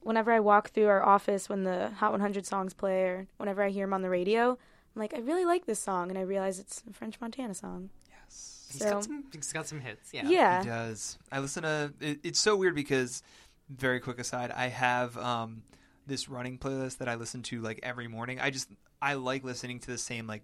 [0.00, 3.70] whenever I walk through our office when the Hot 100 songs play or whenever I
[3.70, 6.58] hear them on the radio, I'm like, I really like this song, and I realize
[6.58, 7.90] it's a French Montana song.
[8.08, 9.24] Yes, So- got some.
[9.32, 10.12] He's got some hits.
[10.12, 10.28] Yeah.
[10.28, 10.62] Yeah.
[10.62, 11.18] He does.
[11.30, 11.92] I listen to.
[12.00, 13.22] It, it's so weird because,
[13.68, 15.62] very quick aside, I have um,
[16.06, 18.40] this running playlist that I listen to like every morning.
[18.40, 18.68] I just
[19.02, 20.42] I like listening to the same like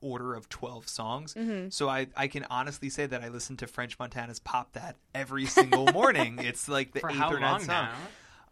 [0.00, 1.34] order of 12 songs.
[1.34, 1.68] Mm-hmm.
[1.70, 5.46] So I, I can honestly say that I listen to French Montana's Pop That every
[5.46, 6.38] single morning.
[6.42, 7.88] it's like the For eighth how or ninth song.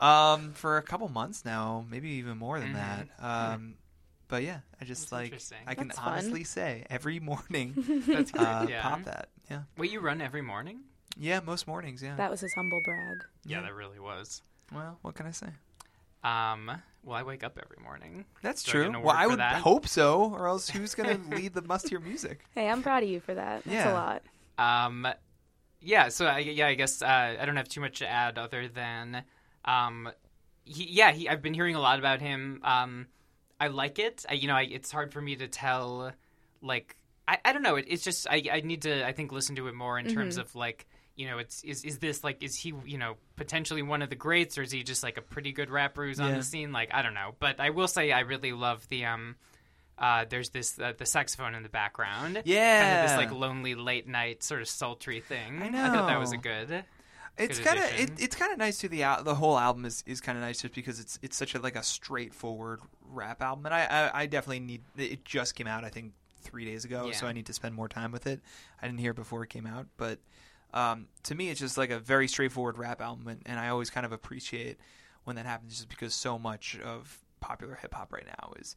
[0.00, 0.34] now?
[0.34, 3.08] Um, for a couple months now, maybe even more than that.
[3.18, 3.74] Um,
[4.28, 5.62] but yeah, I just That's like.
[5.66, 6.12] I can That's fun.
[6.12, 7.74] honestly say every morning,
[8.06, 8.46] That's great.
[8.46, 8.82] uh, yeah.
[8.82, 9.28] pop that.
[9.50, 10.80] Yeah, Wait, you run every morning?
[11.18, 12.02] yeah, most mornings.
[12.02, 12.16] Yeah.
[12.16, 13.24] That was his humble brag.
[13.46, 14.42] Yeah, that really was.
[14.74, 15.46] well, what can I say?
[16.24, 16.70] Um,
[17.06, 18.26] well, I wake up every morning.
[18.42, 18.92] That's Do I true.
[18.92, 19.56] get well, I would that?
[19.62, 22.40] hope so, or else who's going to lead the must hear music?
[22.54, 23.64] Hey, I'm proud of you for that.
[23.64, 23.92] That's Yeah.
[23.92, 24.22] a lot.
[24.58, 25.08] Um,
[25.80, 26.08] yeah.
[26.08, 29.22] So I, yeah, I guess uh, I don't have too much to add other than,
[29.64, 30.10] um,
[30.64, 32.60] he, yeah, he, I've been hearing a lot about him.
[32.64, 33.06] Um,
[33.60, 34.24] I like it.
[34.28, 36.12] I, you know, I, it's hard for me to tell.
[36.62, 36.96] Like,
[37.28, 37.76] I, I don't know.
[37.76, 40.36] It, it's just I, I need to I think listen to it more in terms
[40.38, 40.42] Mhm.
[40.42, 40.86] of like.
[41.18, 44.16] You know, it's is is this like is he you know potentially one of the
[44.16, 46.72] greats or is he just like a pretty good rapper who's on the scene?
[46.72, 49.36] Like I don't know, but I will say I really love the um,
[49.98, 53.06] uh, there's this uh, the saxophone in the background, Yeah, kind of Yeah.
[53.06, 55.62] this like lonely late night sort of sultry thing.
[55.62, 55.84] I know.
[55.84, 56.84] I thought that was a good.
[57.38, 60.04] It's kind of it, it's kind of nice to The al- the whole album is,
[60.06, 63.64] is kind of nice just because it's it's such a like a straightforward rap album,
[63.64, 64.82] and I, I I definitely need.
[64.98, 66.12] It just came out, I think,
[66.46, 68.40] three days ago, so I need to spend more time with it.
[68.80, 70.18] I didn't hear it before it came out, but
[70.74, 73.90] um, to me, it's just like a very straightforward rap album, and, and I always
[73.90, 74.78] kind of appreciate
[75.24, 78.76] when that happens, just because so much of popular hip hop right now is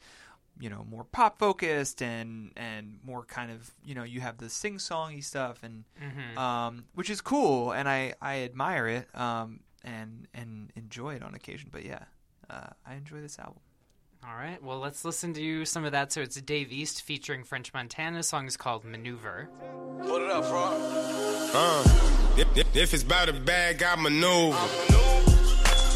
[0.59, 4.49] you know more pop focused and and more kind of you know you have the
[4.49, 6.37] sing songy stuff and Mhm.
[6.37, 11.33] um, which is cool and I I admire it um, and and enjoy it on
[11.33, 11.69] occasion.
[11.71, 12.03] But yeah,
[12.49, 13.61] uh, I enjoy this album.
[14.27, 14.61] All right.
[14.61, 16.11] Well, let's listen to some of that.
[16.11, 18.17] So it's Dave East featuring French Montana.
[18.17, 19.49] The song is called Maneuver.
[20.01, 20.69] Put it up, bro.
[21.53, 21.83] Uh,
[22.37, 24.57] if, if it's about a bag, I maneuver.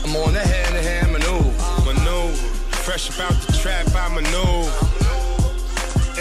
[0.05, 1.93] I'm on the hand to hand maneuver.
[1.93, 2.33] Maneuver.
[2.83, 4.71] Fresh about the trap, I maneuver.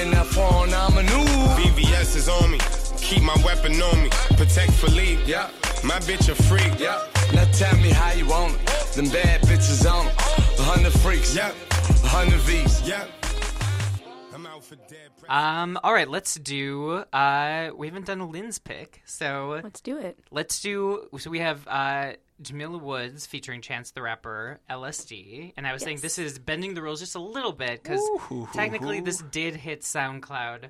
[0.01, 1.61] And that on, I maneuver.
[1.61, 2.59] BVS is on me.
[2.99, 4.09] Keep my weapon on me.
[4.39, 5.23] Patek Philippe.
[5.25, 5.51] Yeah.
[5.85, 6.79] My bitch a freak.
[6.81, 7.01] Yeah.
[7.33, 8.67] Now tell me how you want it.
[8.95, 10.15] Them bad bitches on it.
[10.59, 11.35] A hundred freaks.
[11.35, 11.53] Yeah.
[12.13, 12.83] 100 V's.
[15.31, 15.79] Um.
[15.83, 16.09] All right.
[16.09, 17.05] Let's do.
[17.11, 17.71] Uh.
[17.75, 20.19] We haven't done a Lynn's pick, so let's do it.
[20.31, 21.09] Let's do.
[21.19, 25.87] So we have uh Jamila Woods featuring Chance the Rapper, LSD, and I was yes.
[25.87, 28.03] saying this is bending the rules just a little bit because
[28.53, 30.67] technically this did hit SoundCloud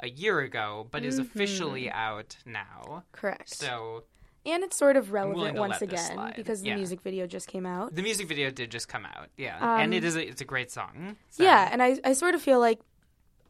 [0.00, 1.08] a year ago, but mm-hmm.
[1.08, 3.04] is officially out now.
[3.12, 3.48] Correct.
[3.48, 4.04] So
[4.44, 6.76] and it's sort of relevant once again because the Yeah.
[6.76, 7.94] music video just came out.
[7.94, 10.44] the music video did just come out, yeah, Um, and it is a, it's a
[10.44, 11.16] great song.
[11.30, 12.80] so- Yeah, and I, I sort of feel like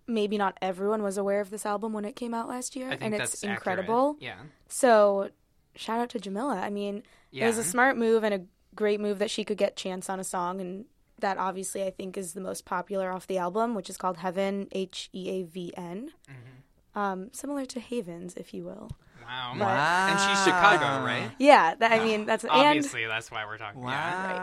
[0.07, 3.15] maybe not everyone was aware of this album when it came out last year, and
[3.15, 3.57] it's accurate.
[3.59, 4.17] incredible.
[4.21, 4.35] Yeah.
[4.69, 5.31] So,
[5.77, 6.57] shout out to Jamila.
[6.61, 7.03] I mean,
[7.33, 8.41] it was a smart move and a
[8.75, 10.85] great move that she could get Chance on a song, and
[11.21, 14.69] that obviously I think is the most popular off the album, which is called Heaven,
[14.73, 16.11] H E A V N.
[16.29, 16.99] Mm-hmm.
[16.99, 18.91] Um, similar to Havens, if you will.
[19.33, 19.55] Wow.
[19.59, 21.31] But- And she's Chicago, right?
[21.39, 23.83] Yeah, that, I mean that's and Obviously, that's why we're talking.
[23.83, 23.87] Yeah.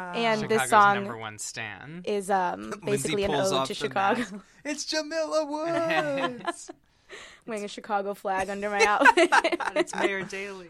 [0.10, 0.16] Right.
[0.18, 2.02] And Chicago's this song number one stan.
[2.06, 4.20] is um, basically an ode to Chicago.
[4.20, 4.36] mask.
[4.66, 6.72] It's Jamila Woods.
[7.48, 9.30] Wearing a Chicago flag under my outfit.
[9.76, 10.70] it's Mayor Daley.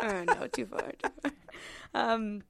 [0.00, 0.82] oh no, too far.
[1.02, 1.32] Too far.
[1.94, 2.42] Um,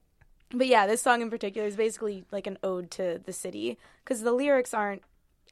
[0.51, 4.21] but yeah, this song in particular is basically like an ode to the city because
[4.21, 5.01] the lyrics aren't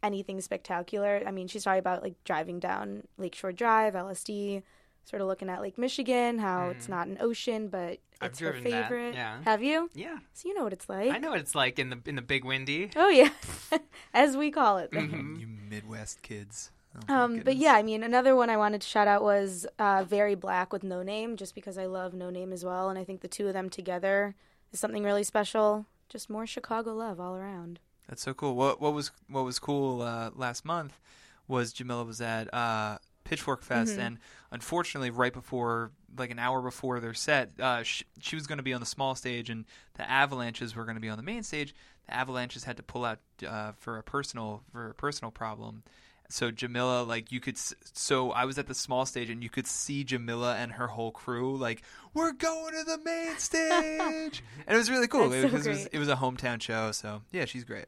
[0.03, 1.21] anything spectacular.
[1.25, 4.61] I mean, she's talking about like driving down Lakeshore Drive, LSD,
[5.05, 8.51] sort of looking at Lake Michigan, how it's not an ocean, but I've it's her
[8.51, 9.13] driven that, favorite.
[9.15, 9.41] yeah.
[9.43, 9.89] Have you?
[9.93, 10.17] Yeah.
[10.33, 11.11] So you know what it's like.
[11.11, 12.89] I know what it's like in the in the big windy.
[12.95, 13.29] Oh yeah,
[14.13, 14.91] as we call it.
[14.91, 15.01] there.
[15.03, 16.71] you Midwest kids.
[17.09, 20.03] Oh, Um, but yeah, I mean, another one I wanted to shout out was uh,
[20.07, 23.27] Very Black with Noname, just because I love Noname as well, and I think the
[23.27, 24.35] two of them together
[24.71, 25.87] is something really special.
[26.07, 27.79] Just more Chicago love all around.
[28.07, 28.55] That's so cool.
[28.55, 30.99] What what was what was cool uh, last month
[31.47, 33.99] was Jamila was at uh, Pitchfork Fest, Mhm.
[33.99, 34.19] and
[34.51, 38.63] unfortunately, right before, like an hour before their set, uh, she, she was going to
[38.63, 41.43] be on the small stage, and the Avalanches were going to be on the main
[41.43, 41.73] stage.
[42.07, 45.83] The Avalanches had to pull out uh, for a personal for a personal problem.
[46.29, 49.67] So Jamila, like you could, so I was at the small stage, and you could
[49.67, 51.83] see Jamila and her whole crew, like
[52.13, 55.69] we're going to the main stage, and it was really cool That's so because it
[55.69, 56.91] was it was a hometown show.
[56.91, 57.86] So yeah, she's great.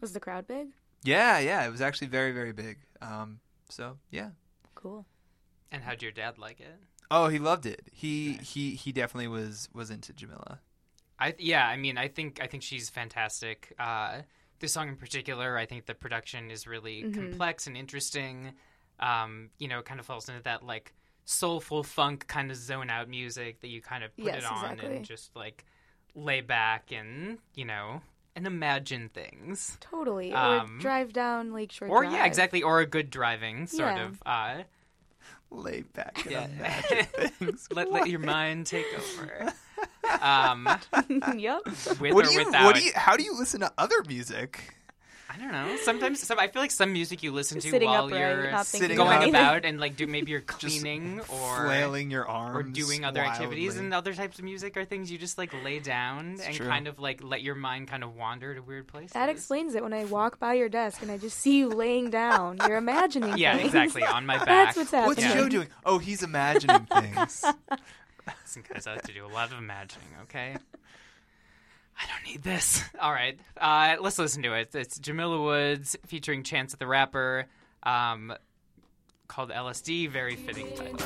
[0.00, 0.68] Was the crowd big?
[1.02, 2.78] Yeah, yeah, it was actually very, very big.
[3.00, 4.30] Um, so yeah.
[4.78, 5.04] Cool.
[5.72, 6.76] And how'd your dad like it?
[7.10, 7.82] Oh, he loved it.
[7.92, 10.60] He he he definitely was was into Jamila.
[11.18, 13.72] I yeah, I mean, I think I think she's fantastic.
[13.78, 14.22] Uh,
[14.60, 17.14] this song in particular, I think the production is really Mhm.
[17.14, 18.52] complex and interesting.
[19.00, 22.88] Um, you know, it kind of falls into that like soulful funk kind of zone
[22.88, 24.96] out music that you kind of put Yes, it on exactly.
[24.96, 25.64] and just like
[26.14, 28.00] lay back and you know
[28.38, 29.76] and imagine things.
[29.80, 30.32] Totally.
[30.32, 32.12] Um, or drive down Lakeshore Or Drive.
[32.12, 32.62] Or yeah, exactly.
[32.62, 34.06] Or a good driving sort Yeah.
[34.06, 34.22] of.
[34.24, 34.62] Uh,
[35.50, 36.44] Lay back and Yeah.
[36.46, 37.06] imagine
[37.38, 37.68] things.
[37.72, 39.52] let let your mind take over.
[40.22, 40.66] Um,
[41.36, 41.60] yep.
[41.66, 42.64] with what or do you without.
[42.64, 44.74] what do you how do you listen to other music?
[45.30, 45.76] I don't know.
[45.82, 48.66] Sometimes, some, I feel like some music you listen to Sitting while upright, you're not
[48.66, 49.34] thinking going about anything.
[49.34, 53.68] about and like do maybe you're cleaning or flailing your arms or doing other activities.
[53.72, 53.84] wildly.
[53.84, 56.66] And other types of music are things you just like lay down and true.
[56.66, 59.12] kind of like let your mind kind of wander to weird places.
[59.12, 62.08] That explains it when I walk by your desk and I just see you laying
[62.08, 62.58] down.
[62.66, 63.66] You're imagining Yeah, things.
[63.66, 64.46] exactly, on my back.
[64.46, 65.24] That's what's happening.
[65.26, 65.68] What's Joe doing?
[65.84, 67.44] Oh, he's imagining things.
[68.44, 70.56] Listen, guys, I have to do a lot of imagining, okay?
[71.98, 72.82] I don't need this.
[73.00, 74.74] All right, uh, let's listen to it.
[74.74, 77.46] It's Jamila Woods featuring Chance the Rapper,
[77.82, 78.32] um,
[79.26, 80.08] called LSD.
[80.10, 80.96] Very fitting title.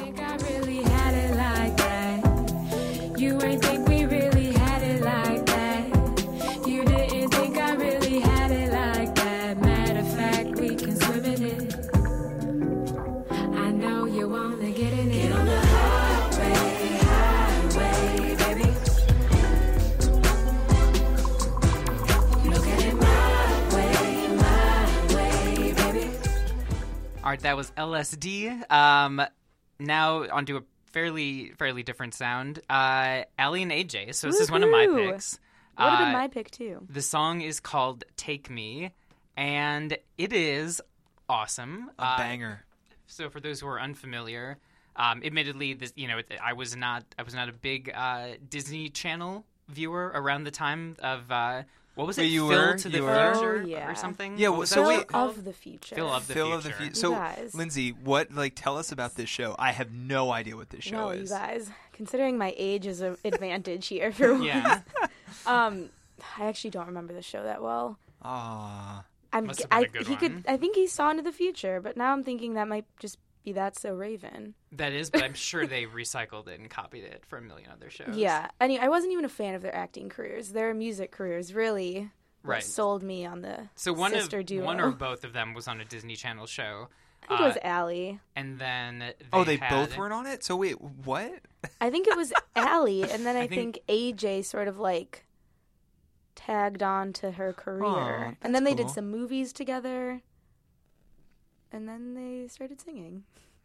[27.32, 28.70] Right, that was LSD.
[28.70, 29.22] Um,
[29.78, 32.60] now onto a fairly fairly different sound.
[32.68, 34.14] Uh, Aly and AJ.
[34.16, 35.38] So this is one of my picks.
[35.78, 36.86] Would have been Uh, my pick too.
[36.90, 38.90] The song is called "Take Me,"
[39.34, 40.82] and it is
[41.26, 41.90] awesome.
[41.98, 42.66] A banger.
[43.06, 44.58] So for those who are unfamiliar,
[44.96, 48.90] um, admittedly, this you know I was not I was not a big uh, Disney
[48.90, 51.62] Channel viewer around the time of uh,
[51.94, 52.22] what was it?
[52.22, 52.76] Wait, you Phil were?
[52.78, 53.32] to the You were?
[53.34, 53.90] future Oh, yeah.
[53.90, 54.38] or something?
[54.38, 55.30] Yeah, What well, was so that show wait- called?
[55.38, 55.94] Of the future.
[55.94, 56.56] Phil of the Phil future.
[56.58, 56.94] of the future.
[56.94, 57.52] So, guys.
[57.54, 59.54] Lyndsey, what like tell us about this show?
[59.58, 61.30] I have no idea what this show No, is.
[61.30, 61.70] you guys.
[61.92, 64.44] Considering my age is an advantage here for once.
[64.44, 64.80] Yeah.
[65.46, 65.90] Um,
[66.38, 67.98] I actually don't remember the show that well.
[68.22, 69.46] Ah, I'm.
[69.46, 70.20] Must have been I, a good he one.
[70.20, 70.44] could.
[70.48, 73.52] I think he saw into the future, but now I'm thinking that might just be
[73.52, 74.54] that's so Raven.
[74.72, 77.90] That is, but I'm sure they recycled it and copied it for a million other
[77.90, 78.16] shows.
[78.16, 78.48] Yeah.
[78.60, 80.50] I mean, I wasn't even a fan of their acting careers.
[80.50, 82.10] Their music careers really
[82.44, 82.62] Right.
[82.64, 84.64] sold me on the So one sister of duo.
[84.64, 86.88] one or both of them was on a Disney Channel show.
[87.24, 88.20] I think it was Uh, Aly.
[88.34, 90.42] and then they oh, they had- both weren't on it.
[90.42, 91.32] So wait, what?
[91.80, 95.24] I think it was Aly, and then I, I think- think, AJ sort of like
[96.34, 100.22] tagged on to her career, Aw, and then they did some movies together,
[101.72, 103.24] and then they started singing.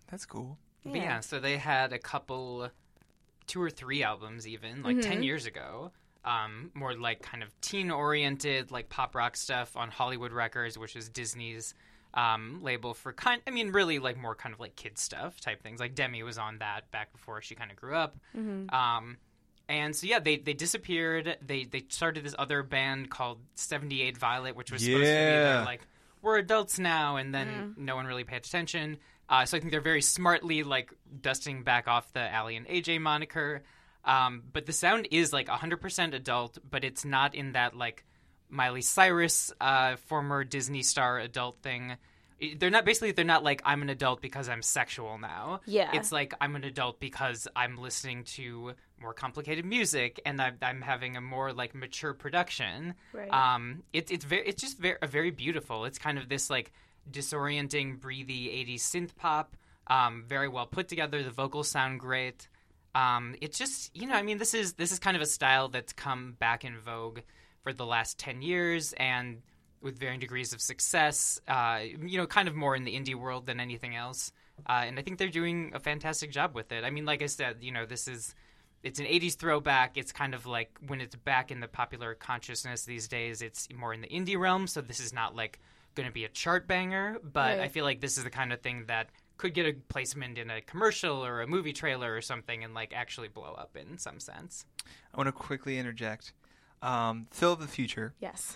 [0.09, 0.57] That's cool.
[0.85, 2.69] But yeah, so they had a couple,
[3.45, 5.23] two or three albums even, like 10 Mhm.
[5.25, 5.91] years ago.
[6.23, 10.95] Um, more like kind of teen oriented, like pop rock stuff on Hollywood Records, which
[10.95, 11.73] is Disney's
[12.13, 13.41] um, label for kind.
[13.45, 15.79] I mean, really like more kind of like kid stuff type things.
[15.79, 18.17] Like Demi was on that back before she kind of grew up.
[18.35, 18.73] Mhm.
[18.73, 19.17] Um,
[19.69, 21.37] and so yeah, they they disappeared.
[21.45, 25.05] They they started this other band called Seventy Eight Violet, which was supposed to be
[25.05, 25.81] their like
[26.21, 28.97] we're adults now, and then no one really paid attention.
[29.29, 33.01] Uh, so I think they're very smartly like dusting back off the Aly and AJ
[33.01, 33.63] moniker.
[34.05, 38.05] Um, but the sound is like 100% adult, but it's not in that like
[38.49, 41.97] Miley Cyrus, uh, former Disney star adult thing.
[42.57, 45.61] They're not basically they're not like I'm an adult because I'm sexual now.
[45.65, 45.91] Yeah.
[45.93, 50.81] it's like I'm an adult because I'm listening to more complicated music and I'm, I'm
[50.81, 52.93] having a more like mature production.
[53.13, 53.31] Right.
[53.31, 55.85] Um, it's it's very it's just very very beautiful.
[55.85, 56.71] It's kind of this like
[57.09, 59.55] disorienting, breathy '80s synth pop.
[59.87, 61.23] Um, very well put together.
[61.23, 62.47] The vocals sound great.
[62.93, 65.69] Um, it's just you know I mean this is this is kind of a style
[65.69, 67.19] that's come back in vogue
[67.63, 69.41] for the last ten years and
[69.81, 71.39] with varying degrees of success.
[71.47, 74.31] Uh, you know, kind of more in the indie world than anything else.
[74.67, 76.83] Uh, and I think they're doing a fantastic job with it.
[76.83, 78.33] I mean, like I said, you know, this is
[78.83, 79.97] it's an 80s throwback.
[79.97, 83.93] It's kind of like when it's back in the popular consciousness these days, it's more
[83.93, 84.67] in the indie realm.
[84.67, 85.59] So this is not like
[85.95, 88.61] going to be a chart banger, but I feel like this is the kind of
[88.61, 92.63] thing that could get a placement in a commercial or a movie trailer or something
[92.63, 94.65] and like actually blow up in some sense.
[95.13, 96.33] I want to quickly interject.
[96.81, 98.55] Um, Phil of the Future, Yes.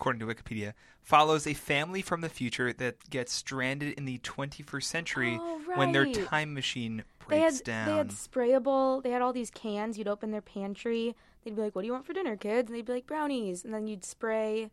[0.00, 4.82] According to Wikipedia, follows a family from the future that gets stranded in the 21st
[4.84, 7.86] century Oh, when their time machine They had breaks down.
[7.88, 9.02] they had sprayable.
[9.02, 9.98] They had all these cans.
[9.98, 11.14] You'd open their pantry.
[11.44, 13.62] They'd be like, "What do you want for dinner, kids?" And they'd be like, "Brownies."
[13.64, 14.70] And then you'd spray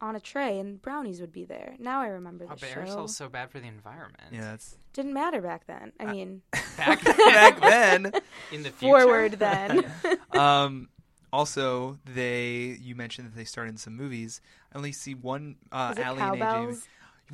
[0.00, 1.76] on a tray, and brownies would be there.
[1.78, 2.66] Now I remember the Oh, show.
[2.80, 4.22] aerosol's so bad for the environment.
[4.32, 5.92] yeah, that's Didn't matter back then.
[6.00, 6.42] I mean,
[6.76, 8.12] Back, back then.
[8.52, 9.00] in the future.
[9.00, 9.84] forward then.
[10.32, 10.88] um,
[11.34, 14.40] also, they you mentioned that they starred in some movies.
[14.72, 15.56] I only see one.
[15.72, 16.86] Uh, Is it Aly and AJ.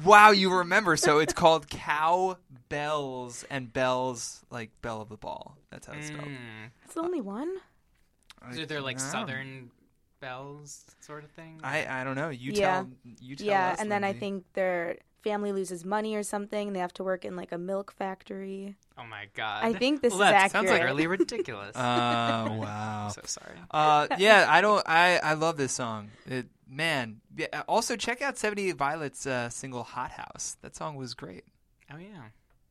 [0.05, 0.97] Wow, you remember?
[0.97, 2.39] So it's called Cow
[2.71, 5.57] Belles and Bells like Belle of the Ball.
[5.71, 6.23] That's how it's spelled.
[6.23, 6.71] Mm.
[6.81, 7.55] That's the only one.
[8.55, 9.71] So they're like I southern
[10.21, 11.61] belles sort of thing.
[11.63, 12.31] I I don't know.
[12.31, 12.73] You yeah.
[12.73, 12.89] tell.
[13.21, 14.21] You tell yeah, us, and then I Lyndsey.
[14.21, 16.73] think their family loses money or something.
[16.73, 18.77] They have to work in like a milk factory.
[18.99, 19.65] Oh my god!
[19.65, 20.53] I think this Well, is that accurate.
[20.53, 21.77] Sounds like really ridiculous.
[21.77, 23.09] Oh wow!
[23.15, 23.57] so sorry.
[23.71, 24.83] Uh, yeah, I don't.
[24.87, 26.11] I I love this song.
[26.27, 27.21] It man.
[27.37, 31.45] Yeah, also check out Seventy Eight Violets' uh, single "Hot House." That song was great.
[31.93, 32.29] Oh yeah.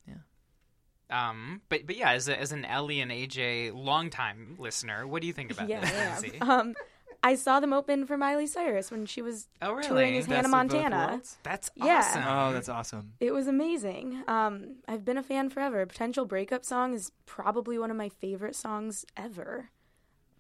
[0.08, 1.30] Yeah.
[1.30, 5.28] Um, but but yeah, as a, as an Aly and AJ longtime listener, what do
[5.28, 6.22] you think about yeah, this, I am.
[6.24, 6.42] Lyndsey?
[6.48, 6.76] Um,
[7.22, 9.88] I saw them open for Miley Cyrus when she was Oh, really?
[9.88, 11.08] touring as Best Hannah Montana.
[11.10, 11.38] worlds?
[11.44, 11.98] That's Yeah.
[12.00, 12.24] awesome.
[12.26, 13.14] Oh, that's awesome.
[13.20, 14.24] It was amazing.
[14.28, 15.86] Um, I've been a fan forever.
[15.86, 19.70] Potential Breakup Song is probably one of my favorite songs ever.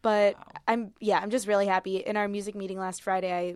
[0.01, 1.97] But I'm yeah, I'm just really happy.
[1.97, 3.55] In our music meeting last Friday, I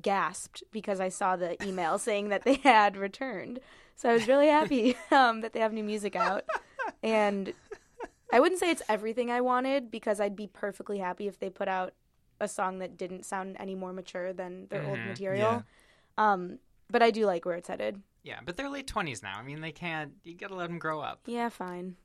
[0.00, 3.60] gasped because I saw the email saying that they had returned.
[3.96, 6.44] So I was really happy um, that they have new music out.
[7.02, 7.52] And
[8.32, 11.68] I wouldn't say it's everything I wanted because I'd be perfectly happy if they put
[11.68, 11.92] out
[12.42, 15.06] a song that didn't sound any more mature than their old Mhm.
[15.08, 15.64] material.
[16.18, 16.58] Um,
[16.90, 18.02] but I do like where it's headed.
[18.22, 19.38] Yeah, but they're late twenties now.
[19.38, 20.12] I mean, they can't.
[20.24, 21.20] You gotta let them grow up.
[21.26, 21.96] Yeah, fine.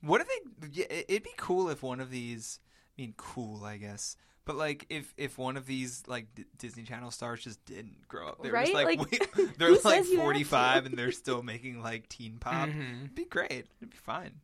[0.00, 0.82] What if they?
[0.82, 2.58] it- It'd be cool if one of these.
[2.98, 4.16] I mean, cool, I guess.
[4.44, 8.28] But like, if if one of these like D- Disney Channel stars just didn't grow
[8.28, 8.86] up, they're just Right?
[8.98, 12.08] like, Like, we- they're like says you have forty five and they're still making like
[12.08, 12.68] teen pop.
[12.68, 13.00] Mhm.
[13.02, 13.66] It'd be great.
[13.80, 14.40] It'd be fine.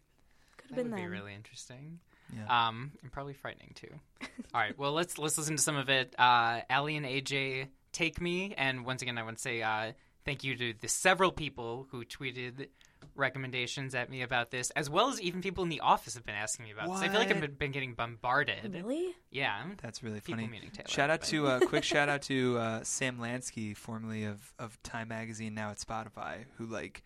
[0.59, 1.99] Could have been would be really interesting.
[2.37, 2.68] Yeah.
[2.68, 3.89] Um, and probably frightening too.
[4.55, 6.14] All right, well let's let's listen to some of it.
[6.18, 9.93] Uh, Aly and AJ, take me, and once again I want to say uh,
[10.24, 12.68] thank you to the several people who tweeted
[13.14, 16.35] recommendations at me about this, as well as even people in the office have been
[16.35, 17.01] asking me about this.
[17.01, 18.72] I feel like I've been, been getting bombarded.
[18.74, 19.14] Really?
[19.31, 20.49] Yeah, That's really People funny.
[20.49, 24.24] meaning Taylor, shout out but- to uh, quick shout out to uh, Sam Lansky, formerly
[24.24, 27.03] of of Time Magazine, now at Spotify, who like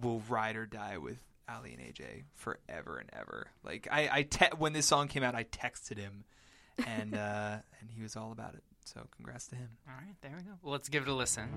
[0.00, 1.18] will ride or die with
[1.48, 3.48] Aly and AJ forever and ever.
[3.64, 6.24] Like I, I te- when this song came out, I texted him,
[6.86, 8.62] and uh, and he was all about it.
[8.84, 9.70] So congrats to him.
[9.88, 10.52] All right, there we go.
[10.62, 11.48] Well, let's give it a listen.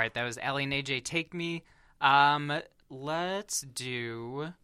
[0.00, 1.04] Right, that was Aly and AJ.
[1.04, 1.62] Take me.
[2.00, 2.50] Um,
[2.88, 4.54] let's do.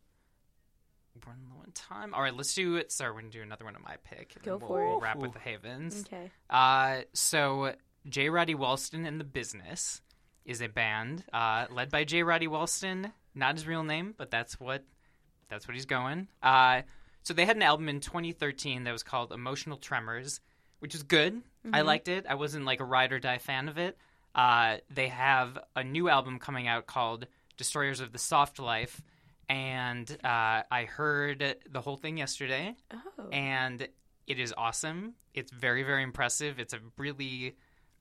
[1.26, 2.14] We're in low on time.
[2.14, 2.90] All right, let's do it.
[2.90, 4.32] Sorry, we're gonna do another one of my pick.
[4.34, 5.02] and Go then for we'll it.
[5.02, 6.06] Wrap with the Havens.
[6.06, 6.30] Okay.
[6.48, 7.74] Uh, so
[8.08, 8.30] J.
[8.30, 10.00] Roddy Walston and the Business
[10.46, 12.22] is a band uh, led by J.
[12.22, 13.12] Roddy Walston.
[13.34, 14.84] Not his real name, but that's what
[15.50, 16.28] that's what he's going.
[16.42, 16.80] Uh,
[17.24, 20.40] so they had an album in 2013 that was called Emotional Tremors,
[20.78, 21.42] which is good.
[21.74, 21.84] I Mhm.
[21.84, 22.24] liked it.
[22.26, 23.98] I wasn't like a ride or die fan of it.
[24.36, 27.26] Uh, they have a new album coming out called
[27.56, 29.00] Destroyers of the Soft Life,
[29.48, 33.28] and uh, I heard the whole thing yesterday, Oh.
[33.32, 33.88] and
[34.26, 35.14] it is awesome.
[35.34, 36.58] It's very very impressive.
[36.60, 37.56] It's a really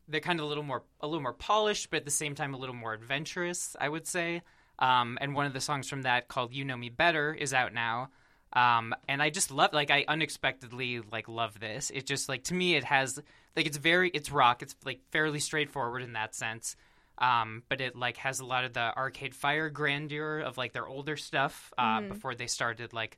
[0.07, 2.53] they're kind of a little more a little more polished, but at the same time
[2.53, 4.41] a little more adventurous, I would say.
[4.77, 7.73] Um, and one of the songs from that called "You Know Me Better" is out
[7.73, 8.09] now.
[8.53, 11.91] Um, and I just love like I unexpectedly like love this.
[11.93, 13.21] It just like to me it has
[13.55, 14.61] like it's very it's rock.
[14.61, 16.75] It's like fairly straightforward in that sense.
[17.17, 20.85] Um, but it like has a lot of the Arcade Fire grandeur of like their
[20.87, 22.09] older stuff uh, Mhm.
[22.09, 23.17] before they started like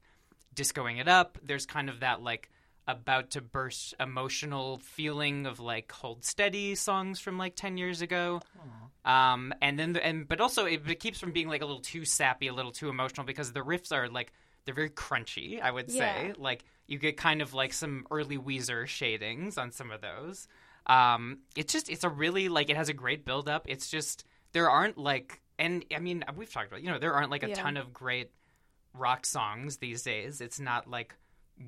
[0.53, 1.37] discoing it up.
[1.43, 2.49] There's kind of that like
[2.87, 8.39] about to burst emotional feeling of like hold steady songs from like 10 years ago
[9.03, 11.81] um and then the, and but also it, it keeps from being like a little
[11.81, 14.31] too sappy a little too emotional because the riffs are like
[14.67, 16.33] they're very crunchy i would say Yeah.
[16.37, 20.47] like you get kind of like some early weezer shadings on some of those
[20.85, 24.25] um it's just it's a really like it has a great build up it's just
[24.51, 27.49] there aren't like and i mean we've talked about you know there aren't like a
[27.49, 27.55] Yeah.
[27.55, 28.29] ton of great
[28.93, 30.41] rock songs these days.
[30.41, 31.13] It's not like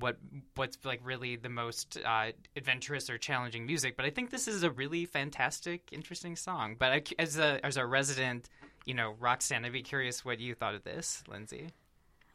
[0.00, 0.16] what
[0.56, 3.96] what's like really the most uh, adventurous or challenging music.
[3.96, 6.74] But I think this is a really fantastic, interesting song.
[6.76, 8.48] But I, as a as a resident,
[8.84, 11.70] you know, rock fan, I'd be curious what you thought of this, Lyndsey.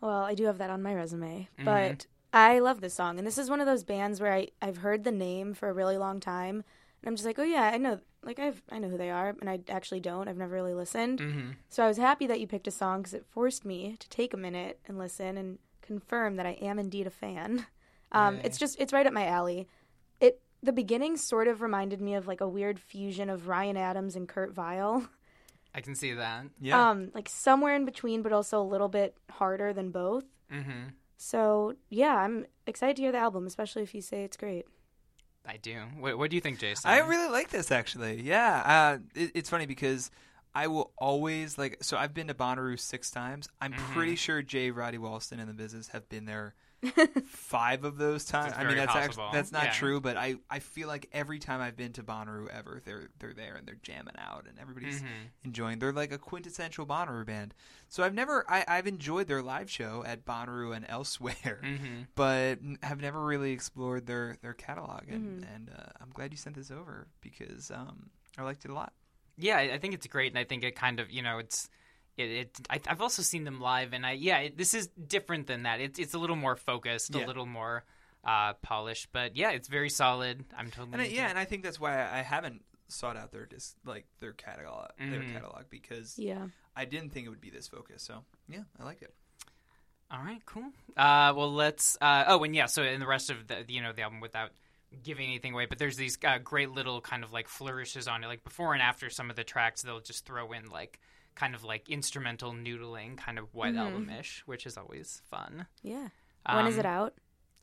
[0.05, 1.65] Well, I do have that on my resume, Mhm.
[1.65, 4.77] but I love this song, and this is one of those bands where I I've
[4.77, 6.57] heard the name for a really long time,
[7.01, 9.35] and I'm just like, oh yeah, I know, like I've I know who they are,
[9.41, 10.27] and I actually don't.
[10.27, 11.55] I've never really listened, Mhm.
[11.69, 14.33] so I was happy that you picked a song because it forced me to take
[14.33, 17.65] a minute and listen and confirm that I am indeed a fan.
[18.11, 18.41] Um, Yay.
[18.45, 19.67] it's just it's right up my alley.
[20.21, 24.15] It the beginning sort of reminded me of like a weird fusion of Ryan Adams
[24.15, 25.09] and Kurt Vile.
[25.75, 26.45] I can see that.
[26.71, 30.23] Um, like somewhere in between, but also a little bit harder than both.
[30.49, 34.65] hmm So yeah, I'm excited to hear the album, especially if you say it's great.
[35.47, 35.75] I do.
[35.99, 36.89] What, what do you think, Jason?
[36.89, 38.21] I really like this actually.
[38.21, 40.09] Yeah, uh, it, it's funny because
[40.55, 41.77] I will always like.
[41.81, 43.47] So I've been to Bonnaroo six times.
[43.61, 43.93] I'm Mm-hmm.
[43.93, 46.55] pretty sure Jay, Roddy Walston, and the business have been there
[47.27, 48.53] five of those times.
[48.57, 49.23] I mean, that's possible.
[49.23, 49.71] actually that's not Yeah.
[49.71, 53.33] true, but I, I feel like every time I've been to Bonnaroo ever, they're they're
[53.33, 55.29] there and they're jamming out and everybody's Mhm.
[55.43, 55.79] enjoying.
[55.79, 57.53] They're like a quintessential Bonnaroo band.
[57.89, 62.07] So I've never I, I've enjoyed their live show at Bonnaroo and elsewhere, Mhm.
[62.15, 65.03] but have never really explored their their catalog.
[65.09, 65.55] And Mhm.
[65.55, 68.93] and uh, I'm glad you sent this over because um, I liked it a lot.
[69.37, 71.69] Yeah, I I think it's great, and I think it kind of you know it's
[72.17, 72.29] it.
[72.29, 75.63] it I, I've also seen them live, and I yeah, it, this is different than
[75.63, 75.79] that.
[75.81, 77.25] It's it's a little more focused, Yeah.
[77.25, 77.83] a little more
[78.23, 80.45] uh, polished, but yeah, it's very solid.
[80.57, 81.29] I'm totally And I, yeah, it.
[81.31, 85.21] and I think that's why I haven't sought out their dis- like their catalog their
[85.21, 85.33] Mhm.
[85.33, 86.47] catalog because Yeah.
[86.75, 88.05] I didn't think it would be this focused.
[88.05, 89.13] So yeah, I like it.
[90.11, 90.71] All right, cool.
[90.95, 91.97] Uh, well, let's.
[91.99, 94.51] Uh, oh, and yeah, so in the rest of the you know the album without
[95.03, 98.27] giving anything away, but there's these uh, great little kind of like flourishes on it,
[98.27, 100.99] like before and after some of the tracks, they'll just throw in like
[101.35, 103.79] kind of like instrumental noodling, kind of white Mhm.
[103.79, 105.67] album ish, which is always fun.
[105.83, 106.09] Yeah.
[106.49, 107.13] When is it Um, out?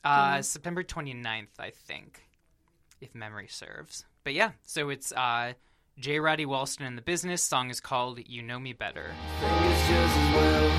[0.03, 2.27] Uh, September 29th, I think,
[3.01, 4.05] if memory serves.
[4.23, 5.53] But yeah, so it's uh,
[5.97, 6.19] J.
[6.19, 7.43] Roddy Walston and the business.
[7.43, 10.69] Song is called "You Know Me Better." It's just as well.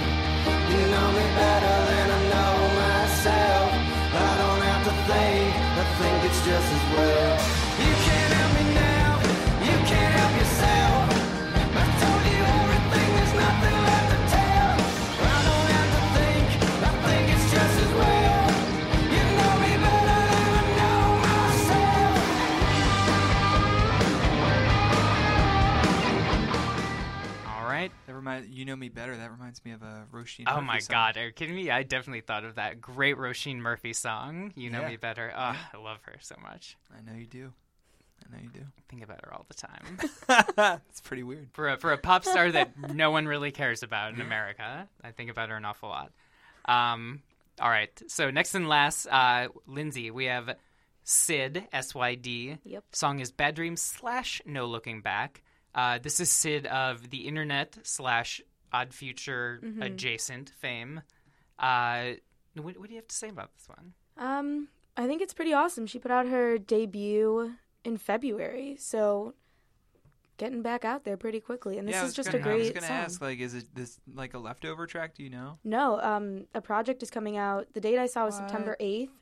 [0.71, 3.71] You know me better than I know myself.
[4.15, 7.64] I don't have to think, I think it's just as well.
[28.25, 29.15] Remind you know me better.
[29.17, 30.45] That reminds me of a Roisin.
[30.47, 30.95] Oh Murphy my song.
[30.95, 31.71] God, are you kidding me?
[31.71, 34.53] I definitely thought of that great Roisin Murphy song.
[34.57, 34.89] You know Yeah.
[34.89, 35.31] me better.
[35.37, 35.39] Oh,
[35.73, 36.77] I love her so much.
[36.97, 37.53] I know you do.
[38.25, 38.61] I know you do.
[38.61, 40.81] I think about her all the time.
[40.89, 44.15] it's pretty weird for a for a pop star that no one really cares about
[44.15, 44.89] in America.
[45.03, 46.11] I think about her an awful lot.
[46.65, 47.21] Um,
[47.61, 50.57] all right, so next and last, uh, Lyndsey, we have
[51.05, 52.57] Syd S Y D.
[52.65, 52.85] Yep.
[52.93, 55.43] Song is Bad Dreams slash No Looking Back.
[55.75, 58.41] Uh, this is Syd of the internet slash
[58.73, 59.85] Odd Future Mhm.
[59.85, 61.03] adjacent fame.
[61.59, 62.13] Uh,
[62.55, 63.95] what, what do you have to say about this one?
[64.17, 65.87] Um, I think it's pretty awesome.
[65.87, 67.55] She put out her debut
[67.85, 69.35] in February, so
[70.37, 71.79] getting back out there pretty quickly.
[71.79, 74.35] And this yeah, is just gonna, I was gonna ask, like, is it this like
[74.35, 75.15] a leftover track?
[75.15, 75.59] Do you know?
[75.65, 77.73] No, um, a project is coming out.
[77.73, 78.49] The date I saw was What?
[78.49, 79.13] September eighth,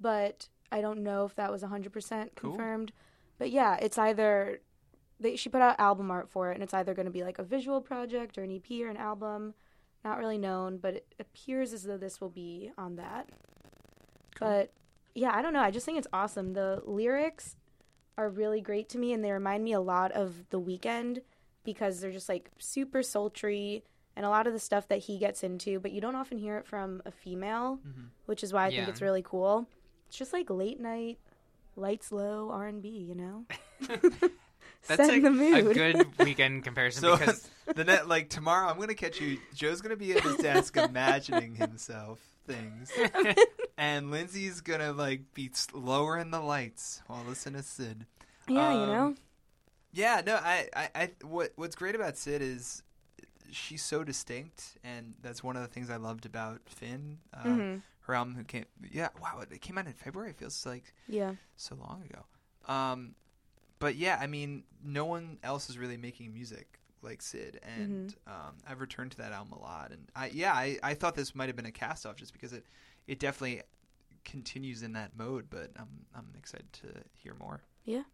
[0.00, 2.50] but I don't know if that was hundred percent Cool.
[2.52, 2.92] confirmed.
[3.38, 4.60] But yeah, it's either
[5.20, 7.38] they, she put out album art for it, and it's either going to be like
[7.38, 9.54] a visual project or an EP or an album.
[10.04, 13.30] Not really known, but it appears as though this will be on that.
[14.38, 14.72] But
[15.14, 15.62] yeah, I don't know.
[15.62, 16.52] I just think it's awesome.
[16.52, 17.56] The lyrics
[18.18, 21.20] are really great to me, and they remind me a lot of The Weeknd
[21.64, 23.84] because they're just like super sultry
[24.16, 26.56] and a lot of the stuff that he gets into, but you don't often hear
[26.56, 28.04] it from a female, mm-hmm.
[28.26, 29.66] which is why I think it's really cool.
[30.06, 31.18] It's just like late night,
[31.74, 33.44] lights low R and B, you know.
[34.86, 35.66] That's Set like the mood.
[35.68, 39.38] a good Weeknd comparison So because the net like tomorrow, I'm gonna catch you.
[39.54, 42.92] Joe's gonna be at his desk imagining himself things,
[43.78, 48.06] and Lyndsey's gonna like be s- lowering the lights while listening to Syd.
[48.48, 49.14] Yeah, you Um, know.
[49.92, 52.82] Yeah, no, I, I, I, what, what's great about Syd is
[53.50, 57.18] she's so distinct, and that's one of the things I loved about Fin.
[57.32, 57.82] Uh, Mhm.
[58.00, 60.30] Her album, who came, yeah, wow, it came out in February.
[60.30, 61.36] It feels like Yeah.
[61.56, 62.26] so long ago.
[62.70, 63.14] Um,
[63.84, 68.32] but yeah, I mean, no one else is really making music like Syd, and Mm-hmm.
[68.48, 69.90] um, I've returned to that album a lot.
[69.90, 72.54] And I, yeah, I, I thought this might have been a cast off just because
[72.54, 72.64] it,
[73.06, 73.60] it definitely
[74.24, 75.46] continues in that mode.
[75.50, 77.60] But I'm, I'm excited to hear more.
[77.84, 78.04] Yeah.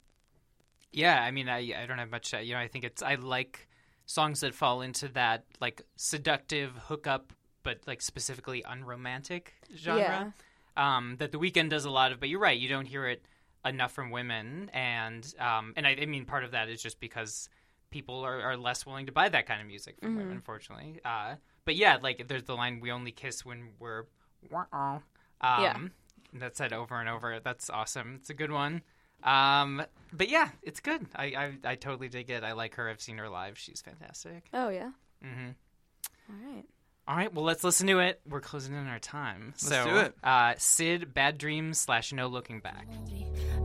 [0.93, 2.35] Yeah, I mean, I I don't have much.
[2.35, 3.69] uh, You know, I think it's I like
[4.07, 10.35] songs that fall into that like seductive hookup, but like specifically unromantic genre.
[10.77, 13.23] Um, that the Weeknd does a lot of, but you're right, you don't hear it
[13.65, 17.49] enough from women, and um, and I, I mean, part of that is just because
[17.91, 20.37] people are, are less willing to buy that kind of music from women, Mhm.
[20.37, 21.01] unfortunately.
[21.05, 21.35] Uh,
[21.65, 24.05] but yeah, like there's the line "We only kiss when we're,"
[24.53, 25.01] um,
[25.43, 25.77] Yeah.
[26.33, 27.41] That's said over and over.
[27.41, 28.15] That's awesome.
[28.15, 28.83] It's a good one.
[29.25, 29.83] Um,
[30.13, 31.07] but yeah, it's good.
[31.17, 31.25] I,
[31.65, 32.45] I I totally dig it.
[32.45, 32.89] I like her.
[32.89, 33.59] I've seen her live.
[33.59, 34.47] She's fantastic.
[34.55, 34.93] Oh yeah.
[35.23, 35.51] hmm
[36.29, 36.65] All right.
[37.11, 38.21] All right, well, let's listen to it.
[38.29, 39.47] We're closing in our time.
[39.49, 40.15] Let's so, do it.
[40.23, 42.87] Uh, Syd, Bad Dreams slash No Looking Back.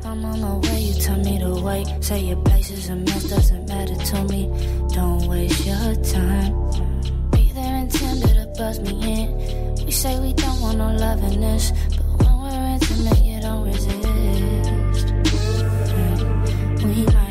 [0.03, 1.85] I'm on my way, you tell me to wait.
[2.03, 4.47] Say your place is a mess, doesn't matter to me.
[4.95, 7.29] Don't waste your time.
[7.29, 9.75] Be there in tender to buzz me in.
[9.85, 13.67] We say we don't want no love in this, but when we're intimate, you don't
[13.67, 14.07] resist.
[15.93, 16.83] Mm.
[16.83, 17.24] We might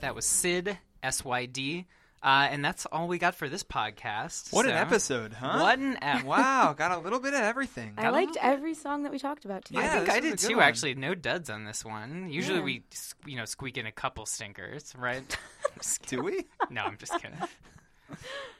[0.00, 1.86] That was Syd S Y D.
[2.22, 4.52] Uh, and that's all we got for this podcast.
[4.52, 5.58] What an episode, huh?
[5.60, 7.94] What an ep- wow, got a little bit of everything.
[7.96, 9.80] I liked every song that we talked about today.
[9.80, 10.56] I think I did too.
[10.56, 10.64] one.
[10.64, 12.28] Actually, no duds on this one.
[12.30, 12.64] Usually Yeah.
[12.64, 12.82] we,
[13.24, 15.22] you know, squeak in a couple stinkers, right?
[16.08, 16.44] Do we?
[16.68, 17.38] no, I'm just kidding.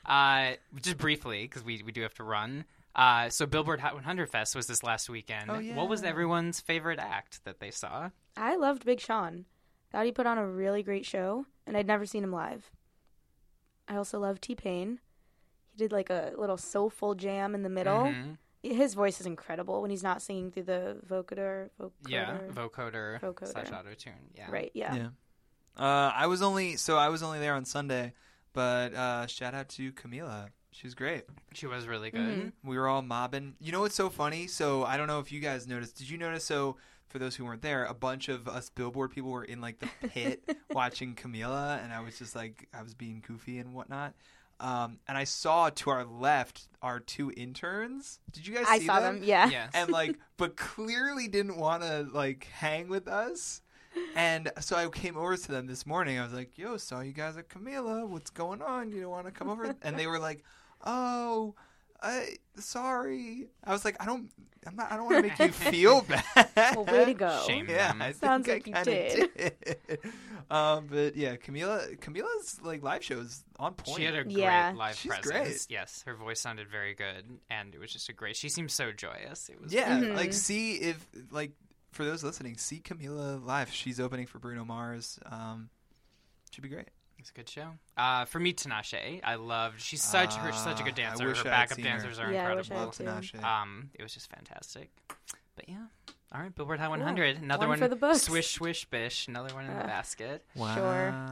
[0.07, 2.65] Uh, just briefly, because we, we do have to run.
[2.95, 5.51] Uh, so Billboard Hot 100 Fest was this last weekend.
[5.51, 5.75] Oh, yeah.
[5.75, 8.11] What was everyone's favorite act that they saw?
[8.37, 9.47] I loved Big Sean.
[9.93, 12.71] Thought he put on a really great show, and I'd never seen him live.
[13.89, 15.01] I also love T Pain.
[15.73, 18.05] He did like a little soulful jam in the middle.
[18.05, 18.39] Mhm.
[18.63, 21.71] His voice is incredible when he's not singing through the vocoder.
[21.81, 21.91] vocoder.
[22.07, 23.47] Yeah, vocoder, Vocoder.
[23.49, 24.13] slash auto tune.
[24.35, 24.95] Yeah, Right, yeah.
[24.95, 25.09] Yeah.
[25.77, 28.13] Uh, I was only so I was only there on Sunday,
[28.53, 30.49] but uh, shout out to Camila.
[30.73, 31.25] She was great.
[31.55, 32.21] She was really good.
[32.21, 32.69] Mm-hmm.
[32.69, 33.55] We were all mobbing.
[33.61, 34.47] You know what's so funny?
[34.47, 35.97] So I don't know if you guys noticed.
[35.97, 36.45] Did you notice?
[36.45, 36.77] So
[37.11, 39.89] for those who weren't there, a bunch of us Billboard people were in like the
[40.09, 44.15] pit watching Camila, and I was just like I was being goofy and whatnot.
[44.61, 48.21] Um, and I saw to our left our two interns.
[48.31, 48.67] Did you guys?
[48.69, 49.17] I see saw them?
[49.17, 49.51] them, yeah.
[49.51, 49.71] Yes.
[49.75, 53.63] And like, but clearly didn't want to like hang with us.
[54.15, 56.19] And so I came over to them this morning.
[56.19, 58.07] I was like, "Yo, saw you guys at Camila.
[58.07, 58.93] What's going on?
[58.93, 60.45] You don't want to come over?" And they were like,
[60.85, 61.57] "Oh,
[62.03, 64.31] I sorry." I was like, "I don't,
[64.67, 66.25] I'm not, I don't want to make you feel bad."
[66.77, 67.45] Well, way to go.
[67.47, 68.03] Shame Yeah, them.
[68.03, 69.99] I Sounds think like I you kinda did.
[70.51, 73.99] um, but yeah, Camila, Camila's like live shows on point.
[73.99, 74.73] She had a great Yeah.
[74.77, 75.27] live She's presence.
[75.29, 75.67] great.
[75.69, 78.37] Yes, her voice sounded very good, and it was just a great.
[78.37, 79.49] She seemed so joyous.
[79.49, 80.17] It was Yeah, Mm-hmm.
[80.17, 81.53] like see if like
[81.93, 83.71] for those listening, see Camila live.
[83.73, 85.19] She's opening for Bruno Mars.
[85.27, 85.71] Um,
[86.53, 86.89] should be great.
[87.21, 87.69] It's a good show.
[87.97, 89.81] Uh, for me, Tinashe, I loved.
[89.81, 91.29] She's such her such a good Ah, I dancer.
[91.29, 91.91] wish Her I had backup seen her.
[91.93, 93.07] dancers are Yeah, I wish I incredible.
[93.07, 93.23] had.
[93.23, 93.45] Tinashe.
[93.45, 94.91] Um, it was just fantastic.
[95.55, 95.85] But yeah,
[96.33, 97.37] all right, Billboard Hot 100.
[97.43, 98.23] Another One one for the books.
[98.23, 99.29] Swish, swish, bish.
[99.29, 100.45] Another one in the basket.
[100.57, 100.65] Sure.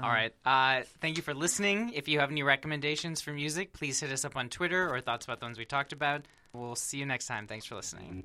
[0.02, 0.34] All right.
[0.44, 1.92] Uh, thank you for listening.
[1.94, 5.24] If you have any recommendations for music, please hit us up on Twitter or thoughts
[5.24, 6.26] about the ones we talked about.
[6.52, 7.46] We'll see you next time.
[7.46, 8.24] Thanks for listening.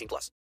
[0.00, 0.30] 18 plus.